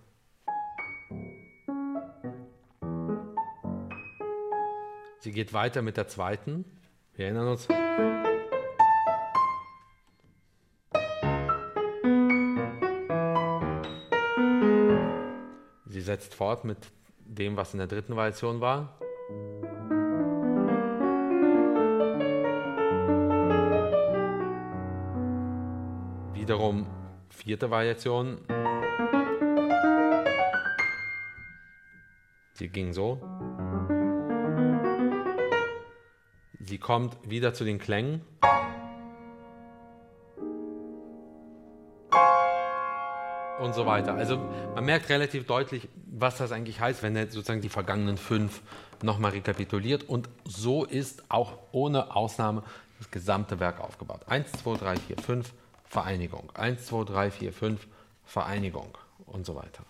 [5.18, 6.64] Sie geht weiter mit der zweiten.
[7.12, 7.68] Wir erinnern uns.
[15.84, 16.78] Sie setzt fort mit
[17.18, 18.98] dem, was in der dritten Variation war.
[26.44, 26.86] Wiederum
[27.30, 28.36] vierte Variation.
[32.52, 33.18] Sie ging so.
[36.60, 38.20] Sie kommt wieder zu den Klängen.
[43.58, 44.12] Und so weiter.
[44.12, 44.36] Also
[44.74, 48.60] man merkt relativ deutlich, was das eigentlich heißt, wenn er sozusagen die vergangenen fünf
[49.02, 50.06] nochmal rekapituliert.
[50.10, 52.64] Und so ist auch ohne Ausnahme
[52.98, 54.20] das gesamte Werk aufgebaut.
[54.26, 55.54] 1, 2, 3, 4, 5,
[55.94, 56.50] Vereinigung.
[56.54, 57.86] 1, 2, 3, 4, 5,
[58.24, 59.84] Vereinigung und so weiter.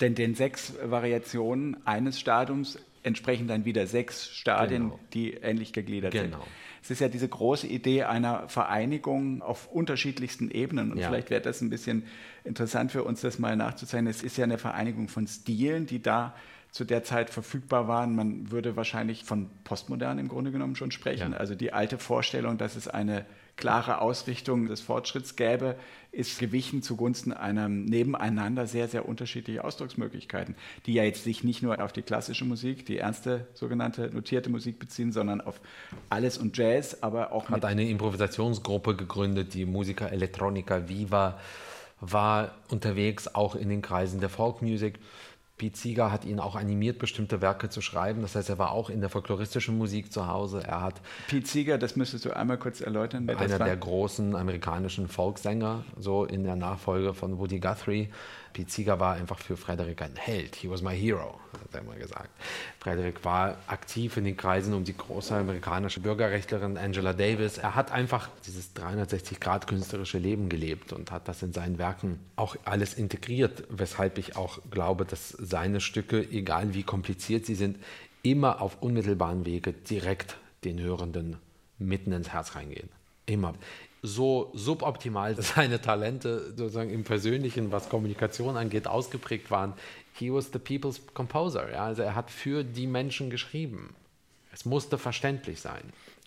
[0.00, 5.00] Denn den sechs Variationen eines Stadiums entsprechen dann wieder sechs Stadien, Genau.
[5.12, 6.30] die ähnlich gegliedert sind.
[6.30, 6.42] Genau.
[6.82, 10.90] Es ist ja diese große Idee einer Vereinigung auf unterschiedlichsten Ebenen.
[10.90, 11.08] Und Ja.
[11.08, 12.04] vielleicht wäre das ein bisschen
[12.44, 14.10] interessant für uns, das mal nachzuzeichnen.
[14.10, 16.34] Es ist ja eine Vereinigung von Stilen, die da
[16.72, 18.16] zu der Zeit verfügbar waren.
[18.16, 21.32] Man würde wahrscheinlich von postmodern im Grunde genommen schon sprechen.
[21.32, 21.38] Ja.
[21.38, 25.76] Also die alte Vorstellung, dass es eine klare Ausrichtung des Fortschritts gäbe,
[26.12, 30.54] ist gewichen zugunsten einer nebeneinander sehr, sehr unterschiedliche Ausdrucksmöglichkeiten,
[30.86, 34.78] die ja jetzt sich nicht nur auf die klassische Musik, die ernste sogenannte notierte Musik
[34.78, 35.60] beziehen, sondern auf
[36.08, 37.50] alles und Jazz, aber auch.
[37.50, 41.38] Hat eine Improvisationsgruppe gegründet, die Musiker Electronica Viva
[42.00, 44.98] war unterwegs, auch in den Kreisen der Folkmusik.
[45.62, 48.22] Pete Seeger hat ihn auch animiert, bestimmte Werke zu schreiben.
[48.22, 50.60] Das heißt, er war auch in der folkloristischen Musik zu Hause.
[50.66, 53.30] Er hat Pete Seeger, das müsstest du einmal kurz erläutern.
[53.30, 58.08] Einer der großen amerikanischen Folksänger, so in der Nachfolge von Woody Guthrie.
[58.68, 60.56] Seeger war einfach für Frederick ein Held.
[60.56, 62.30] He was my hero, hat er immer gesagt.
[62.78, 67.58] Frederick war aktiv in den Kreisen um die große amerikanische Bürgerrechtlerin Angela Davis.
[67.58, 72.56] Er hat einfach dieses 360-Grad künstlerische Leben gelebt und hat das in seinen Werken auch
[72.64, 77.78] alles integriert, weshalb ich auch glaube, dass seine Stücke, egal wie kompliziert sie sind,
[78.22, 81.36] immer auf unmittelbaren Wege direkt den Hörenden
[81.78, 82.88] mitten ins Herz reingehen.
[83.26, 83.54] Immer
[84.02, 89.74] so suboptimal seine Talente sozusagen im Persönlichen, was Kommunikation angeht, ausgeprägt waren.
[90.14, 91.70] He was the people's composer.
[91.72, 91.86] Ja?
[91.86, 93.94] Also er hat für die Menschen geschrieben.
[94.52, 95.82] Es musste verständlich sein.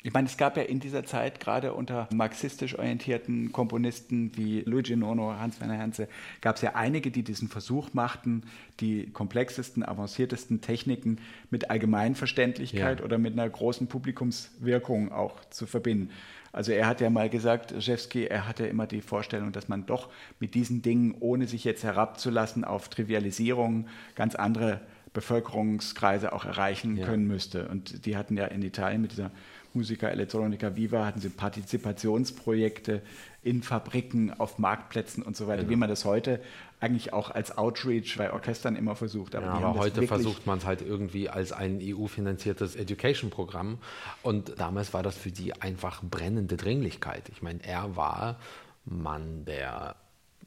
[0.06, 4.96] Ich meine, es gab ja in dieser Zeit gerade unter marxistisch orientierten Komponisten wie Luigi
[4.96, 6.08] Nono, Hans-Werner Henze,
[6.42, 8.44] gab es ja einige, die diesen Versuch machten,
[8.80, 11.18] die komplexesten, avanciertesten Techniken
[11.50, 13.06] mit Allgemeinverständlichkeit ja.
[13.06, 16.12] oder mit einer großen Publikumswirkung auch zu verbinden.
[16.56, 20.10] Also er hat ja mal gesagt, Rzewski, er hatte immer die Vorstellung, dass man doch
[20.40, 24.80] mit diesen Dingen, ohne sich jetzt herabzulassen auf Trivialisierung, ganz andere
[25.12, 27.06] Bevölkerungskreise auch erreichen ja.
[27.06, 27.68] können müsste.
[27.68, 29.32] Und die hatten ja in Italien mit dieser
[29.76, 33.02] Musica Electronica Viva hatten sie Partizipationsprojekte
[33.44, 35.72] in Fabriken, auf Marktplätzen und so weiter, genau.
[35.72, 36.42] wie man das heute
[36.80, 39.36] eigentlich auch als Outreach bei Orchestern immer versucht.
[39.36, 43.78] Aber, ja, aber heute versucht man es halt irgendwie als ein EU-finanziertes Education-Programm.
[44.24, 47.30] Und damals war das für die einfach brennende Dringlichkeit.
[47.30, 48.40] Ich meine, er war
[48.86, 49.96] Mann der,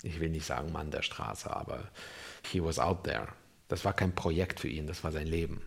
[0.02, 1.84] ich will nicht sagen Mann der Straße, aber
[2.50, 3.28] he was out there.
[3.68, 5.60] Das war kein Projekt für ihn, das war sein Leben.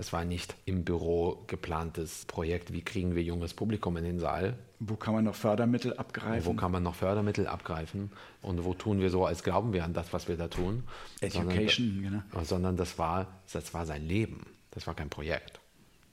[0.00, 4.54] Das war nicht im Büro geplantes Projekt, wie kriegen wir junges Publikum in den Saal.
[4.78, 6.46] Wo kann man noch Fördermittel abgreifen?
[6.46, 8.10] Wo kann man noch Fördermittel abgreifen?
[8.40, 10.84] Und wo tun wir so, als glauben wir an das, was wir da tun?
[11.20, 12.44] Education, sondern, genau.
[12.44, 14.46] Sondern das war, das war sein Leben.
[14.70, 15.60] Das war kein Projekt.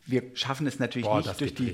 [0.05, 1.73] Wir schaffen es natürlich Boah, nicht durch die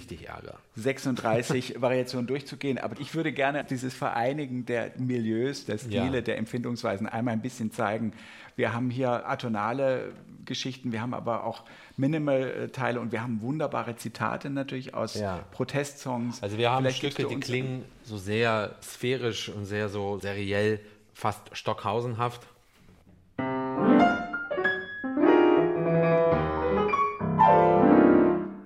[0.76, 6.22] 36 Variationen durchzugehen, aber ich würde gerne dieses Vereinigen der Milieus, der Stile, ja.
[6.22, 8.14] der Empfindungsweisen einmal ein bisschen zeigen.
[8.56, 10.14] Wir haben hier atonale
[10.45, 11.64] Geschichten, wir haben aber auch
[11.97, 15.39] Minimal-Teile und wir haben wunderbare Zitate natürlich aus ja.
[15.51, 16.43] Protestsongs.
[16.43, 20.80] Also wir haben Vielleicht Stücke, die klingen so sehr sphärisch und sehr so seriell,
[21.14, 22.41] fast stockhausenhaft.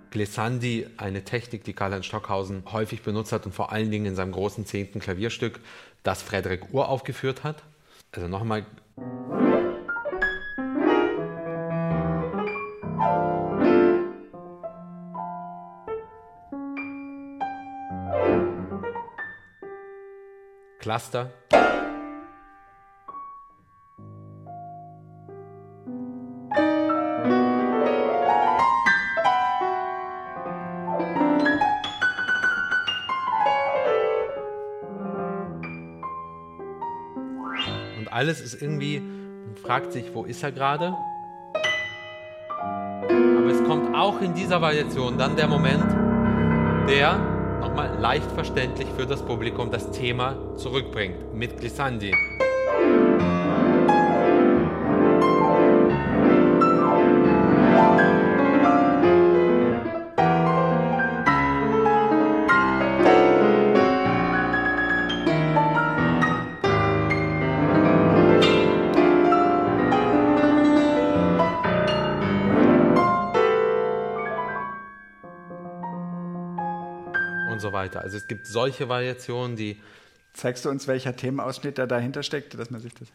[0.10, 4.32] Glissandi, eine Technik, die Karl-Heinz Stockhausen häufig benutzt hat und vor allen Dingen in seinem
[4.32, 5.60] großen zehnten Klavierstück,
[6.04, 7.64] das Frederik Uhr aufgeführt hat.
[8.12, 8.66] Also nochmal.
[20.88, 21.30] Cluster.
[38.10, 40.96] alles ist irgendwie, man fragt sich, wo ist er gerade?
[43.02, 45.86] Aber es kommt auch in dieser Variation dann der Moment,
[46.90, 52.14] der nochmal leicht verständlich für das Publikum das Thema zurückbringt mit Glissandi.
[78.08, 79.82] Also es gibt solche Variationen, die.
[80.32, 83.10] Zeigst du uns, welcher Themenausschnitt da dahinter steckt, dass man sich das.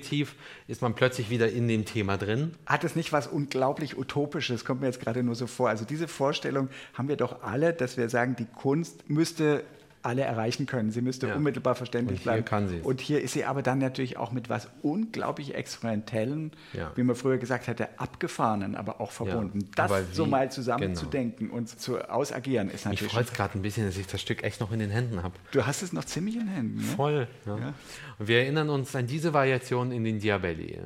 [0.00, 0.34] Intuitiv
[0.66, 2.52] ist man plötzlich wieder in dem Thema drin.
[2.66, 5.68] Hat es nicht was unglaublich Utopisches, kommt mir jetzt gerade nur so vor.
[5.68, 9.62] Also diese Vorstellung haben wir doch alle, dass wir sagen, die Kunst müsste
[10.02, 10.90] alle erreichen können.
[10.90, 11.34] Sie müsste ja.
[11.36, 12.44] unmittelbar verständlich und bleiben.
[12.44, 16.92] Kann sie und hier ist sie aber dann natürlich auch mit was unglaublich Experimentellen, ja.
[16.94, 19.60] wie man früher gesagt hätte, abgefahrenen, aber auch verbunden.
[19.60, 19.86] Ja.
[19.86, 21.58] Das wie, so mal zusammenzudenken genau.
[21.58, 23.02] und zu ausagieren ist natürlich.
[23.02, 25.22] Ich freue es gerade ein bisschen, dass ich das Stück echt noch in den Händen
[25.22, 25.34] habe.
[25.52, 26.76] Du hast es noch ziemlich in den Händen.
[26.76, 26.82] Ne?
[26.82, 27.28] Voll.
[27.46, 30.78] Und wir erinnern uns an diese Variation in den Diabelli,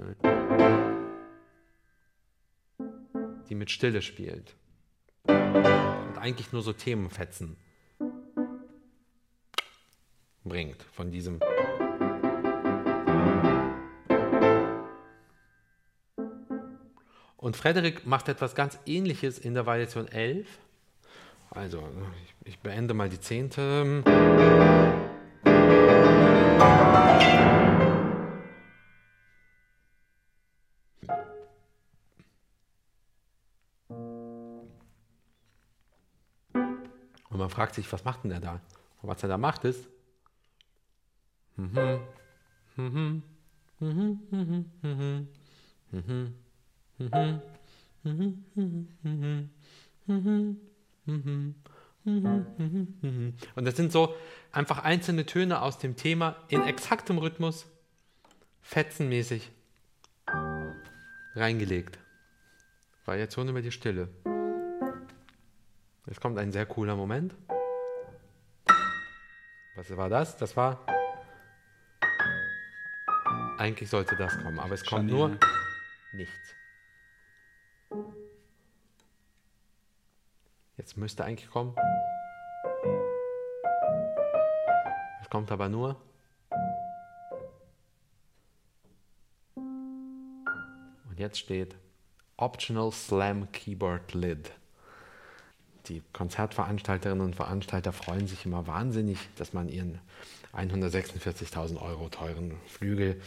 [3.49, 4.55] die mit Stille spielt.
[5.27, 7.57] Und eigentlich nur so Themenfetzen
[10.45, 11.41] bringt von diesem.
[17.37, 20.47] Und Frederik macht etwas ganz Ähnliches in der Variation 11.
[21.51, 21.83] Also,
[22.25, 24.03] ich, ich beende mal die zehnte.
[37.31, 38.61] Und man fragt sich, was macht denn der da?
[39.03, 39.87] Und was er da macht ist,
[41.57, 43.23] und
[53.57, 54.15] das sind so
[54.53, 57.67] einfach einzelne Töne aus dem Thema in exaktem Rhythmus,
[58.63, 59.51] fetzenmäßig
[61.35, 61.99] reingelegt.
[63.05, 64.09] Variation über die Stille.
[66.07, 67.35] Jetzt kommt ein sehr cooler Moment.
[69.77, 70.37] Was war das?
[70.37, 70.87] Das war.
[73.59, 75.39] Eigentlich sollte das kommen, aber es kommt nur
[76.13, 76.55] nichts.
[80.77, 81.75] Jetzt müsste eigentlich kommen.
[85.23, 86.01] Es kommt aber nur.
[89.55, 91.77] Und jetzt steht
[92.37, 94.53] Optional Slam Keyboard Lid
[95.89, 100.01] die Konzertveranstalterinnen und Veranstalter freuen sich immer wahnsinnig, dass man ihren
[100.57, 103.21] 146.000 Euro teuren Flügel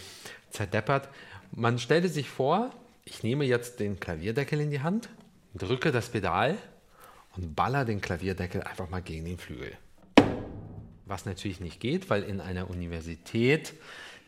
[0.50, 1.10] zerdeppert.
[1.52, 2.72] Man stelle sich vor,
[3.06, 5.10] ich nehme jetzt den Klavierdeckel in die Hand,
[5.56, 6.58] drücke das Pedal
[7.36, 9.72] und baller den Klavierdeckel einfach mal gegen den Flügel.
[11.06, 13.74] Was natürlich nicht geht, weil in einer Universität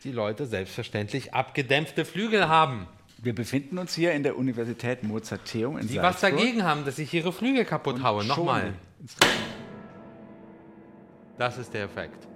[0.04, 2.86] die Leute selbstverständlich abgedämpfte Flügel haben.
[3.18, 6.32] Wir befinden uns hier in der Universität Mozarteum in Die Salzburg.
[6.32, 8.24] was dagegen haben, dass ich ihre Flügel kaputt Und haue.
[8.24, 8.72] Nochmal.
[11.36, 12.26] Das ist der Effekt.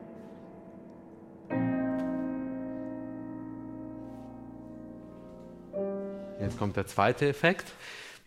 [6.44, 7.66] Jetzt kommt der zweite Effekt.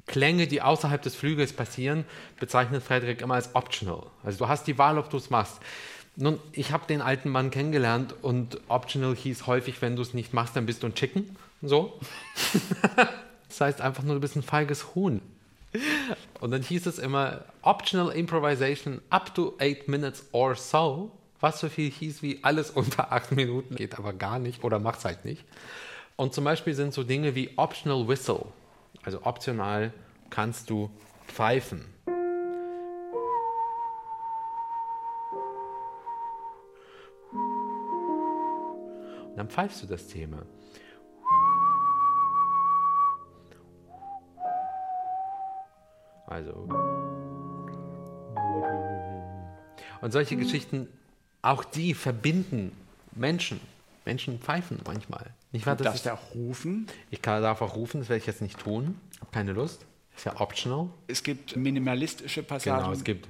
[0.08, 2.06] Klänge, die außerhalb des Flügels passieren,
[2.40, 4.04] bezeichnet Frederik immer als optional.
[4.24, 5.60] Also du hast die Wahl, ob du es machst.
[6.16, 10.34] Nun, ich habe den alten Mann kennengelernt und optional hieß häufig, wenn du es nicht
[10.34, 11.36] machst, dann bist du ein Chicken.
[11.62, 12.00] So.
[13.48, 15.22] das heißt einfach nur, du bist ein feiges Huhn.
[16.40, 21.12] Und dann hieß es immer Optional Improvisation up to eight minutes or so.
[21.40, 25.06] Was so viel hieß wie alles unter acht Minuten geht aber gar nicht oder macht's
[25.06, 25.44] halt nicht.
[26.18, 28.46] Und zum Beispiel sind so Dinge wie Optional Whistle.
[29.04, 29.94] Also optional
[30.32, 30.90] kannst du
[31.28, 31.86] pfeifen.
[39.30, 40.42] Und dann pfeifst du das Thema.
[46.26, 46.68] Also.
[50.02, 50.88] Und solche Geschichten,
[51.44, 52.76] auch die verbinden
[53.14, 53.60] Menschen.
[54.08, 55.26] Menschen pfeifen manchmal.
[55.52, 55.76] Nicht wahr?
[55.76, 56.88] Du darfst ja auch rufen.
[57.12, 59.00] Ich kann, darf auch rufen, das werde ich jetzt nicht tun.
[59.20, 59.86] Habe keine Lust.
[60.16, 60.90] Ist ja optional.
[61.08, 62.82] Es gibt minimalistische Passagen.
[62.82, 63.28] Genau, es gibt.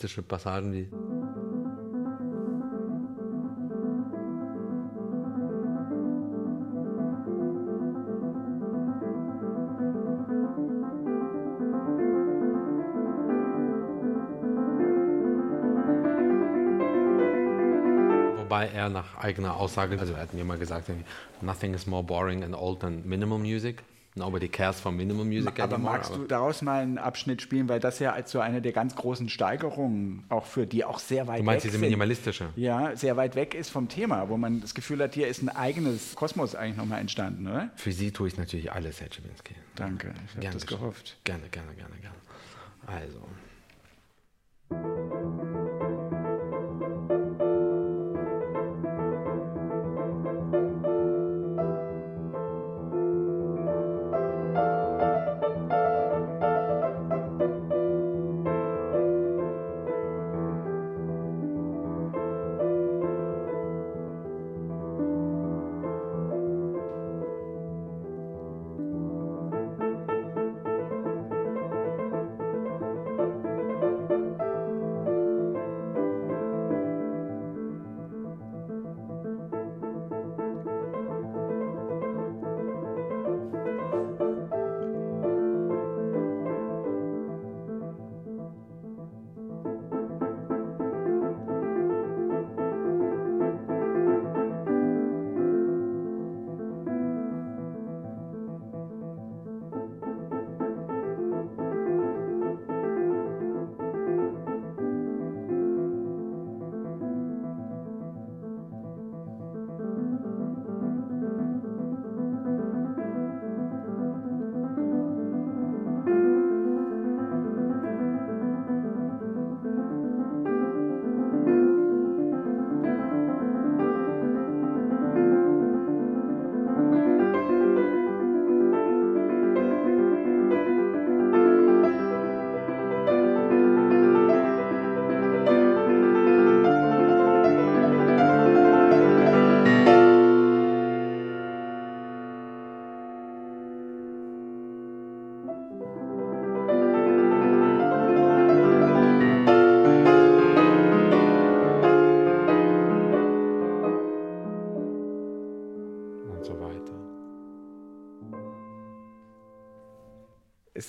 [0.00, 0.88] Minimalistische Passagen, die
[18.36, 20.90] Wobei er nach eigener Aussage, also er hat mir mal gesagt,
[21.40, 23.82] nothing is more boring and old than minimal music.
[24.16, 25.92] Nobody cares for minimum music aber anymore.
[25.98, 28.96] magst du daraus mal einen Abschnitt spielen, weil das ja als so eine der ganz
[28.96, 31.86] großen Steigerungen auch für die auch sehr weit du meinst weg diese sind.
[31.88, 32.48] minimalistische?
[32.56, 35.48] Ja, sehr weit weg ist vom Thema, wo man das Gefühl hat, hier ist ein
[35.48, 37.70] eigenes Kosmos eigentlich nochmal entstanden, oder?
[37.76, 39.54] Für sie tue ich natürlich alles, Herr Czibinski.
[39.76, 40.80] Danke, ich habe das geschehen.
[40.80, 41.16] gehofft.
[41.22, 42.16] Gerne, gerne, gerne, gerne.
[42.86, 43.20] Also.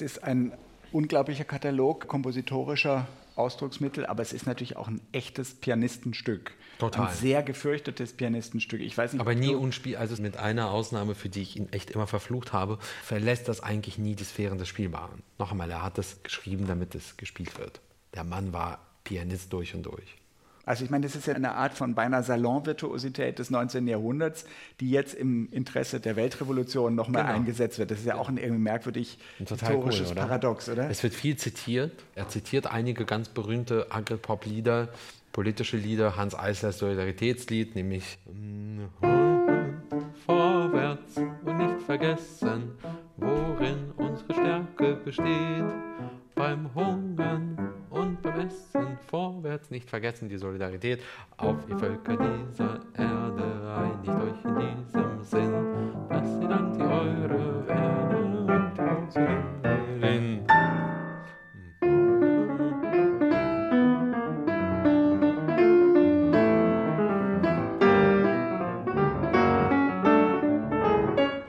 [0.01, 0.51] Es ist ein
[0.91, 6.53] unglaublicher Katalog kompositorischer Ausdrucksmittel, aber es ist natürlich auch ein echtes Pianistenstück.
[6.79, 7.07] Total.
[7.07, 8.81] Ein sehr gefürchtetes Pianistenstück.
[8.81, 11.91] Ich weiß nicht, Aber nie unspiel, also mit einer Ausnahme, für die ich ihn echt
[11.91, 15.21] immer verflucht habe, verlässt das eigentlich nie die Sphären des Spielbaren.
[15.37, 17.79] Noch einmal, er hat das geschrieben, damit es gespielt wird.
[18.15, 20.17] Der Mann war Pianist durch und durch.
[20.65, 23.87] Also ich meine, das ist ja eine Art von beinahe Salonvirtuosität des 19.
[23.87, 24.45] Jahrhunderts,
[24.79, 27.35] die jetzt im Interesse der Weltrevolution nochmal Genau.
[27.35, 27.91] eingesetzt wird.
[27.91, 30.21] Das ist ja auch ein irgendwie merkwürdig Total historisches cool, oder?
[30.21, 30.89] Paradox, oder?
[30.89, 32.03] Es wird viel zitiert.
[32.15, 34.89] Er zitiert einige ganz berühmte Agri-Pop-Lieder,
[35.31, 38.17] politische Lieder, Hans Eislers Solidaritätslied, nämlich
[40.25, 42.71] Vorwärts und nicht vergessen,
[43.17, 45.25] worin unsere Stärke besteht.
[49.91, 51.01] Vergessen die Solidarität.
[51.37, 53.43] Auf ihr Völker dieser Erde
[53.75, 55.53] einigt euch in diesem Sinn,
[56.09, 60.45] dass ihr dann die eure werden und Hauserin.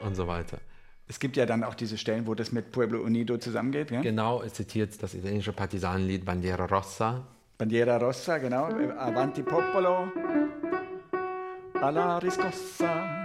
[0.01, 0.59] Und so weiter.
[1.07, 3.89] Es gibt ja dann auch diese Stellen, wo das mit Pueblo Unido zusammengeht.
[3.89, 4.01] Ja?
[4.01, 7.25] Genau, es zitiert das italienische Partisanenlied Bandiera Rossa.
[7.57, 8.65] Bandiera Rossa, genau.
[8.65, 10.11] Avanti Popolo.
[11.75, 13.23] Alla riscossa.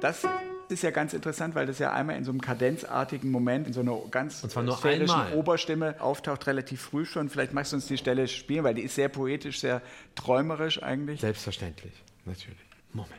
[0.00, 0.26] Das
[0.68, 3.80] ist ja ganz interessant, weil das ja einmal in so einem kadenzartigen Moment, in so
[3.80, 5.38] einer ganz Und zwar nur sphärischen einmal.
[5.38, 7.28] Oberstimme auftaucht, relativ früh schon.
[7.28, 9.80] Vielleicht magst du uns die Stelle spielen, weil die ist sehr poetisch, sehr
[10.14, 11.20] träumerisch eigentlich.
[11.20, 11.92] Selbstverständlich,
[12.24, 12.58] natürlich.
[12.92, 13.12] Moment.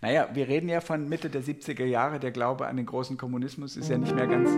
[0.00, 2.18] Naja, wir reden ja von Mitte der 70er Jahre.
[2.18, 4.50] Der Glaube an den großen Kommunismus ist ja nicht mehr ganz.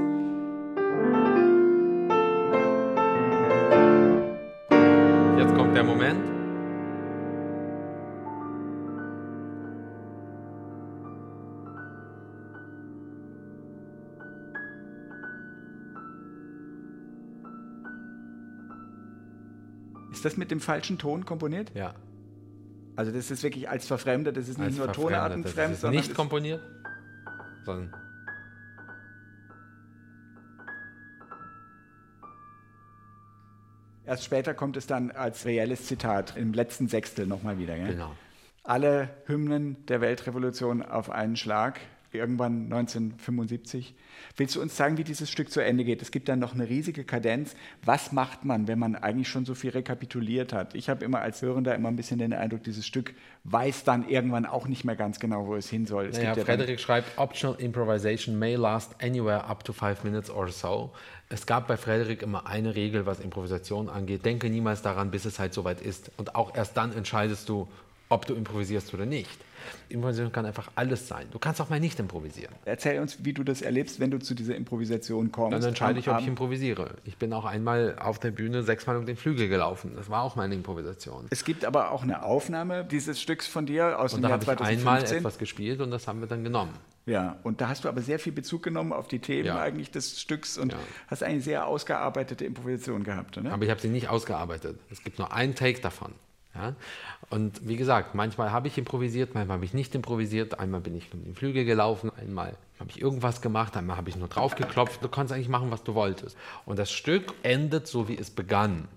[20.25, 21.71] Ist das mit dem falschen Ton komponiert?
[21.75, 21.95] Ja.
[22.97, 24.87] Also das ist wirklich als verfremdet, das ist nicht als nur
[25.43, 26.63] Das ist sondern nicht komponiert,
[27.67, 27.95] sondern
[34.07, 37.77] erst später kommt es dann als reelles Zitat im letzten Sechstel nochmal wieder.
[37.77, 37.89] Gell?
[37.89, 38.17] genau.
[38.63, 41.81] Alle Hymnen der Weltrevolution auf einen Schlag.
[42.15, 43.95] Irgendwann 1975.
[44.37, 46.03] Willst du uns sagen, wie dieses Stück zu Ende geht?
[46.03, 47.55] Es gibt dann noch eine riesige Kadenz.
[47.85, 50.75] Was macht man, wenn man eigentlich schon so viel rekapituliert hat?
[50.75, 54.47] Ich habe immer als Hörender immer ein bisschen den Eindruck, dieses Stück weiß dann irgendwann
[54.47, 56.07] auch nicht mehr ganz genau, wo es hin soll.
[56.07, 60.49] Es naja, ja Frederik schreibt, Optional Improvisation may last anywhere up to five minutes or
[60.49, 60.93] so.
[61.29, 64.25] Es gab bei Frederik immer eine Regel, was Improvisation angeht.
[64.25, 66.11] Denke niemals daran, bis es halt soweit ist.
[66.17, 67.69] Und auch erst dann entscheidest du,
[68.09, 69.39] ob du improvisierst oder nicht.
[69.89, 71.27] Improvisation kann einfach alles sein.
[71.31, 72.55] Du kannst auch mal nicht improvisieren.
[72.65, 75.55] Erzähl uns, wie du das erlebst, wenn du zu dieser Improvisation kommst.
[75.55, 76.97] Dann entscheide ich, ob ich improvisiere.
[77.05, 79.93] Ich bin auch einmal auf der Bühne sechsmal um den Flügel gelaufen.
[79.97, 81.27] Das war auch meine Improvisation.
[81.31, 84.79] Es gibt aber auch eine Aufnahme dieses Stücks von dir aus und dem Jahr 2015.
[84.79, 86.75] Und da habe ich einmal etwas gespielt und das haben wir dann genommen.
[87.07, 89.61] Ja, und da hast du aber sehr viel Bezug genommen auf die Themen ja.
[89.61, 90.79] eigentlich des Stücks und ja.
[91.09, 93.37] hast eine sehr ausgearbeitete Improvisation gehabt.
[93.43, 93.53] Ne?
[93.53, 94.79] Aber ich habe sie nicht ausgearbeitet.
[94.91, 96.13] Es gibt nur einen Take davon.
[96.55, 96.75] Ja?
[97.31, 100.59] Und wie gesagt, manchmal habe ich improvisiert, manchmal habe ich nicht improvisiert.
[100.59, 104.17] Einmal bin ich um den Flügel gelaufen, einmal habe ich irgendwas gemacht, einmal habe ich
[104.17, 105.03] nur drauf geklopft.
[105.03, 106.37] Du kannst eigentlich machen, was du wolltest.
[106.67, 108.89] Und das Stück endet so, wie es begann.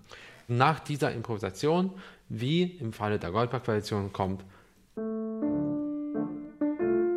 [0.47, 1.91] Nach dieser Improvisation,
[2.30, 4.43] wie im Falle der Goldberg-Koalition, kommt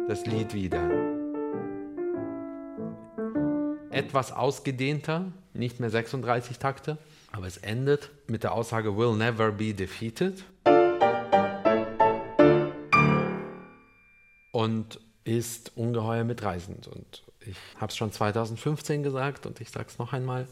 [0.09, 0.91] das Lied wieder.
[3.91, 6.99] Etwas ausgedehnter, nicht mehr 36 Takte,
[7.41, 10.45] aber es endet mit der Aussage Will never be defeated.
[14.53, 16.87] Und ist ungeheuer mitreißend.
[16.87, 20.47] Und ich habe es schon 2015 gesagt und ich sage es noch einmal,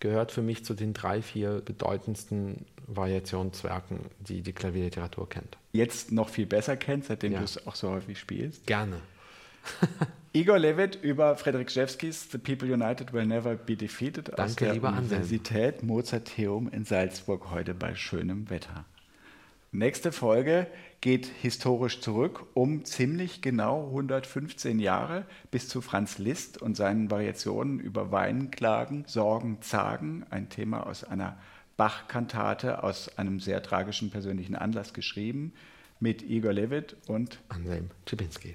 [0.00, 5.56] gehört für mich zu den drei, vier bedeutendsten Variationswerken, die die Klavierliteratur kennt.
[5.70, 7.38] Jetzt noch viel besser kennt, seitdem ja.
[7.38, 8.66] du es auch so häufig spielst?
[8.66, 9.00] Gerne.
[10.34, 14.82] Igor Levitt über Frederik Schewskis The People United Will Never Be Defeated Danke, aus der
[14.82, 15.86] Universität Anselm.
[15.88, 18.86] Mozarteum in Salzburg heute bei schönem Wetter.
[19.72, 20.68] Nächste Folge
[21.02, 27.78] geht historisch zurück um ziemlich genau 115 Jahre bis zu Franz Liszt und seinen Variationen
[27.78, 31.36] über Weinklagen, Sorgen, Zagen, ein Thema aus einer
[31.76, 35.52] Bach-Kantate aus einem sehr tragischen persönlichen Anlass geschrieben,
[36.00, 38.54] mit Igor Levitt und Anselm Czibinski.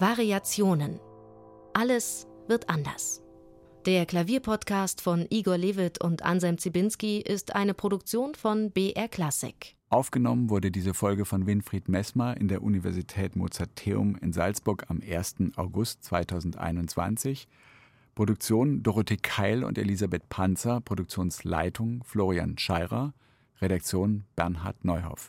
[0.00, 0.98] Variationen.
[1.74, 3.22] Alles wird anders.
[3.84, 9.76] Der Klavierpodcast von Igor Lewitt und Anselm Zibinski ist eine Produktion von BR Classic.
[9.90, 15.36] Aufgenommen wurde diese Folge von Winfried Messmer in der Universität Mozarteum in Salzburg am 1.
[15.56, 17.46] August 2021.
[18.14, 23.12] Produktion Dorothee Keil und Elisabeth Panzer, Produktionsleitung Florian Scheirer,
[23.60, 25.28] Redaktion Bernhard Neuhoff.